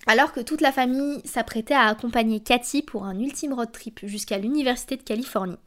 Alors 0.07 0.31
que 0.33 0.39
toute 0.39 0.61
la 0.61 0.71
famille 0.71 1.21
s'apprêtait 1.25 1.73
à 1.73 1.87
accompagner 1.87 2.39
Cathy 2.39 2.83
pour 2.83 3.05
un 3.05 3.19
ultime 3.19 3.53
road 3.53 3.71
trip 3.71 4.01
jusqu'à 4.03 4.37
l'Université 4.37 4.97
de 4.97 5.03
Californie, 5.03 5.57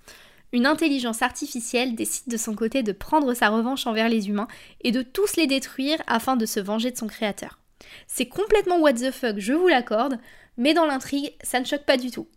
une 0.53 0.67
intelligence 0.67 1.23
artificielle 1.23 1.95
décide 1.95 2.31
de 2.31 2.37
son 2.37 2.55
côté 2.55 2.83
de 2.83 2.93
prendre 2.93 3.35
sa 3.35 3.49
revanche 3.49 3.87
envers 3.87 4.09
les 4.09 4.29
humains 4.29 4.49
et 4.83 4.93
de 4.93 5.03
tous 5.03 5.37
les 5.37 5.47
détruire 5.47 5.99
afin 6.07 6.37
de 6.37 6.47
se 6.47 6.61
venger 6.61 6.91
de 6.91 6.97
son 6.97 7.07
créateur. 7.07 7.59
C'est 8.07 8.27
complètement 8.27 8.79
what 8.79 8.95
the 8.95 9.11
fuck, 9.11 9.39
je 9.39 9.53
vous 9.53 9.69
l'accorde, 9.69 10.19
mais 10.57 10.75
dans 10.75 10.87
l'intrigue, 10.87 11.35
ça 11.43 11.61
ne 11.61 11.65
choque 11.65 11.85
pas 11.85 11.97
du 11.97 12.11
tout. 12.11 12.29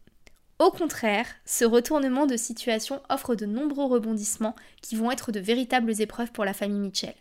Au 0.60 0.71
contraire, 0.71 1.25
ce 1.45 1.65
retournement 1.65 2.25
de 2.25 2.38
situation 2.38 3.01
offre 3.10 3.36
de 3.36 3.45
nombreux 3.45 3.86
rebondissements 3.86 4.55
qui 4.81 4.95
vont 4.95 5.12
être 5.12 5.31
de 5.31 5.39
véritables 5.39 6.01
épreuves 6.01 6.31
pour 6.31 6.45
la 6.45 6.53
famille 6.53 6.79
Mitchell. 6.79 7.15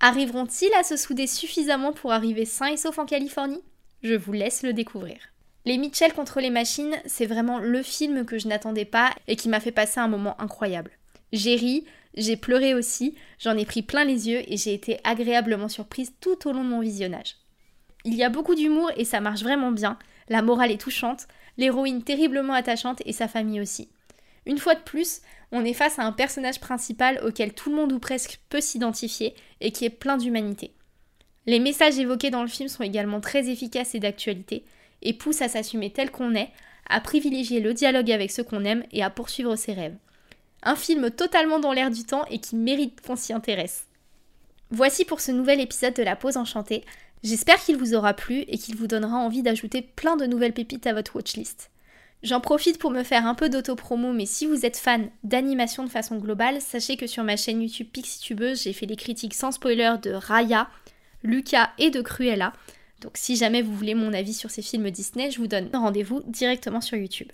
Arriveront-ils 0.00 0.72
à 0.74 0.84
se 0.84 0.96
souder 0.96 1.26
suffisamment 1.26 1.92
pour 1.92 2.12
arriver 2.12 2.44
sains 2.44 2.68
et 2.68 2.76
saufs 2.76 2.98
en 2.98 3.04
Californie? 3.04 3.62
Je 4.04 4.14
vous 4.14 4.32
laisse 4.32 4.62
le 4.62 4.72
découvrir. 4.72 5.18
Les 5.64 5.76
Mitchell 5.76 6.12
contre 6.12 6.40
les 6.40 6.50
machines, 6.50 6.96
c'est 7.04 7.26
vraiment 7.26 7.58
le 7.58 7.82
film 7.82 8.24
que 8.24 8.38
je 8.38 8.46
n'attendais 8.46 8.84
pas 8.84 9.10
et 9.26 9.34
qui 9.34 9.48
m'a 9.48 9.58
fait 9.58 9.72
passer 9.72 9.98
un 9.98 10.06
moment 10.06 10.40
incroyable. 10.40 10.92
J'ai 11.32 11.56
ri, 11.56 11.84
j'ai 12.14 12.36
pleuré 12.36 12.74
aussi, 12.74 13.16
j'en 13.40 13.56
ai 13.56 13.64
pris 13.64 13.82
plein 13.82 14.04
les 14.04 14.28
yeux 14.28 14.42
et 14.46 14.56
j'ai 14.56 14.72
été 14.72 15.00
agréablement 15.02 15.68
surprise 15.68 16.12
tout 16.20 16.48
au 16.48 16.52
long 16.52 16.62
de 16.62 16.70
mon 16.70 16.80
visionnage. 16.80 17.34
Il 18.04 18.14
y 18.14 18.22
a 18.22 18.30
beaucoup 18.30 18.54
d'humour 18.54 18.92
et 18.96 19.04
ça 19.04 19.20
marche 19.20 19.42
vraiment 19.42 19.72
bien, 19.72 19.98
la 20.28 20.42
morale 20.42 20.70
est 20.70 20.80
touchante, 20.80 21.26
l'héroïne 21.56 22.04
terriblement 22.04 22.54
attachante 22.54 23.02
et 23.04 23.12
sa 23.12 23.26
famille 23.26 23.60
aussi. 23.60 23.90
Une 24.46 24.58
fois 24.58 24.76
de 24.76 24.80
plus, 24.80 25.20
on 25.52 25.64
est 25.64 25.74
face 25.74 25.98
à 25.98 26.04
un 26.04 26.12
personnage 26.12 26.60
principal 26.60 27.20
auquel 27.24 27.52
tout 27.52 27.70
le 27.70 27.76
monde 27.76 27.92
ou 27.92 27.98
presque 27.98 28.40
peut 28.48 28.60
s'identifier 28.60 29.34
et 29.60 29.72
qui 29.72 29.84
est 29.84 29.90
plein 29.90 30.16
d'humanité. 30.16 30.72
Les 31.46 31.60
messages 31.60 31.98
évoqués 31.98 32.30
dans 32.30 32.42
le 32.42 32.48
film 32.48 32.68
sont 32.68 32.82
également 32.82 33.20
très 33.20 33.48
efficaces 33.48 33.94
et 33.94 34.00
d'actualité, 34.00 34.64
et 35.00 35.14
pousse 35.14 35.40
à 35.40 35.48
s'assumer 35.48 35.90
tel 35.90 36.10
qu'on 36.10 36.34
est, 36.34 36.50
à 36.90 37.00
privilégier 37.00 37.60
le 37.60 37.74
dialogue 37.74 38.10
avec 38.10 38.30
ceux 38.30 38.44
qu'on 38.44 38.64
aime 38.64 38.84
et 38.92 39.02
à 39.02 39.10
poursuivre 39.10 39.56
ses 39.56 39.72
rêves. 39.72 39.96
Un 40.62 40.76
film 40.76 41.10
totalement 41.10 41.60
dans 41.60 41.72
l'air 41.72 41.90
du 41.90 42.04
temps 42.04 42.24
et 42.30 42.38
qui 42.38 42.56
mérite 42.56 43.00
qu'on 43.00 43.16
s'y 43.16 43.32
intéresse. 43.32 43.86
Voici 44.70 45.04
pour 45.04 45.20
ce 45.20 45.32
nouvel 45.32 45.60
épisode 45.60 45.94
de 45.94 46.02
La 46.02 46.16
Pause 46.16 46.36
Enchantée. 46.36 46.84
J'espère 47.22 47.62
qu'il 47.62 47.76
vous 47.76 47.94
aura 47.94 48.12
plu 48.12 48.40
et 48.40 48.58
qu'il 48.58 48.76
vous 48.76 48.86
donnera 48.86 49.16
envie 49.16 49.42
d'ajouter 49.42 49.82
plein 49.82 50.16
de 50.16 50.26
nouvelles 50.26 50.52
pépites 50.52 50.86
à 50.86 50.92
votre 50.92 51.16
watchlist. 51.16 51.70
J'en 52.24 52.40
profite 52.40 52.78
pour 52.78 52.90
me 52.90 53.04
faire 53.04 53.26
un 53.26 53.34
peu 53.34 53.48
d'auto-promo, 53.48 54.12
mais 54.12 54.26
si 54.26 54.46
vous 54.46 54.66
êtes 54.66 54.76
fan 54.76 55.08
d'animation 55.22 55.84
de 55.84 55.88
façon 55.88 56.16
globale, 56.16 56.60
sachez 56.60 56.96
que 56.96 57.06
sur 57.06 57.22
ma 57.22 57.36
chaîne 57.36 57.62
YouTube 57.62 57.88
Pixitubeuse, 57.92 58.62
j'ai 58.62 58.72
fait 58.72 58.86
les 58.86 58.96
critiques 58.96 59.34
sans 59.34 59.52
spoiler 59.52 59.94
de 60.02 60.10
Raya, 60.10 60.68
Lucas 61.22 61.70
et 61.78 61.90
de 61.90 62.00
Cruella. 62.00 62.52
Donc 63.00 63.12
si 63.14 63.36
jamais 63.36 63.62
vous 63.62 63.74
voulez 63.74 63.94
mon 63.94 64.12
avis 64.12 64.34
sur 64.34 64.50
ces 64.50 64.62
films 64.62 64.90
Disney, 64.90 65.30
je 65.30 65.38
vous 65.38 65.46
donne 65.46 65.70
rendez-vous 65.72 66.22
directement 66.26 66.80
sur 66.80 66.96
YouTube. 66.96 67.30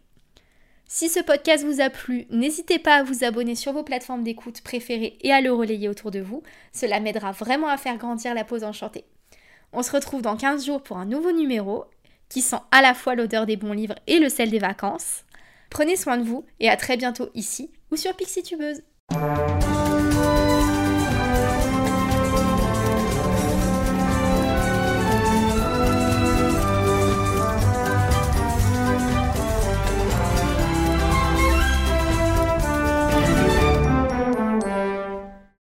Si 0.87 1.09
ce 1.09 1.21
podcast 1.21 1.65
vous 1.65 1.81
a 1.81 1.89
plu, 1.89 2.27
n'hésitez 2.29 2.79
pas 2.79 2.97
à 2.97 3.03
vous 3.03 3.25
abonner 3.25 3.55
sur 3.55 3.73
vos 3.73 3.83
plateformes 3.85 4.23
d'écoute 4.23 4.61
préférées 4.61 5.17
et 5.23 5.33
à 5.33 5.41
le 5.41 5.51
relayer 5.51 5.89
autour 5.89 6.11
de 6.11 6.21
vous. 6.21 6.43
Cela 6.75 7.01
m'aidera 7.01 7.33
vraiment 7.33 7.69
à 7.69 7.79
faire 7.79 7.97
grandir 7.97 8.35
la 8.35 8.45
pause 8.45 8.65
enchantée. 8.65 9.05
On 9.73 9.83
se 9.83 9.91
retrouve 9.91 10.21
dans 10.21 10.37
15 10.37 10.67
jours 10.67 10.83
pour 10.83 10.99
un 10.99 11.07
nouveau 11.07 11.33
numéro 11.33 11.87
qui 12.35 12.43
sent 12.43 12.57
à 12.73 12.83
la 12.83 12.95
fois 12.95 13.15
l'odeur 13.15 13.47
des 13.47 13.57
bons 13.57 13.73
livres 13.73 13.95
et 14.09 14.19
le 14.19 14.29
sel 14.29 14.51
des 14.51 14.59
vacances. 14.59 15.23
Prenez 15.71 15.95
soin 15.95 16.19
de 16.19 16.25
vous 16.25 16.45
et 16.59 16.69
à 16.69 16.77
très 16.77 16.97
bientôt 16.97 17.31
ici 17.37 17.71
ou 17.93 17.97
sur 17.97 18.13
Pixie 18.17 18.43
Tubeuse. 18.43 18.83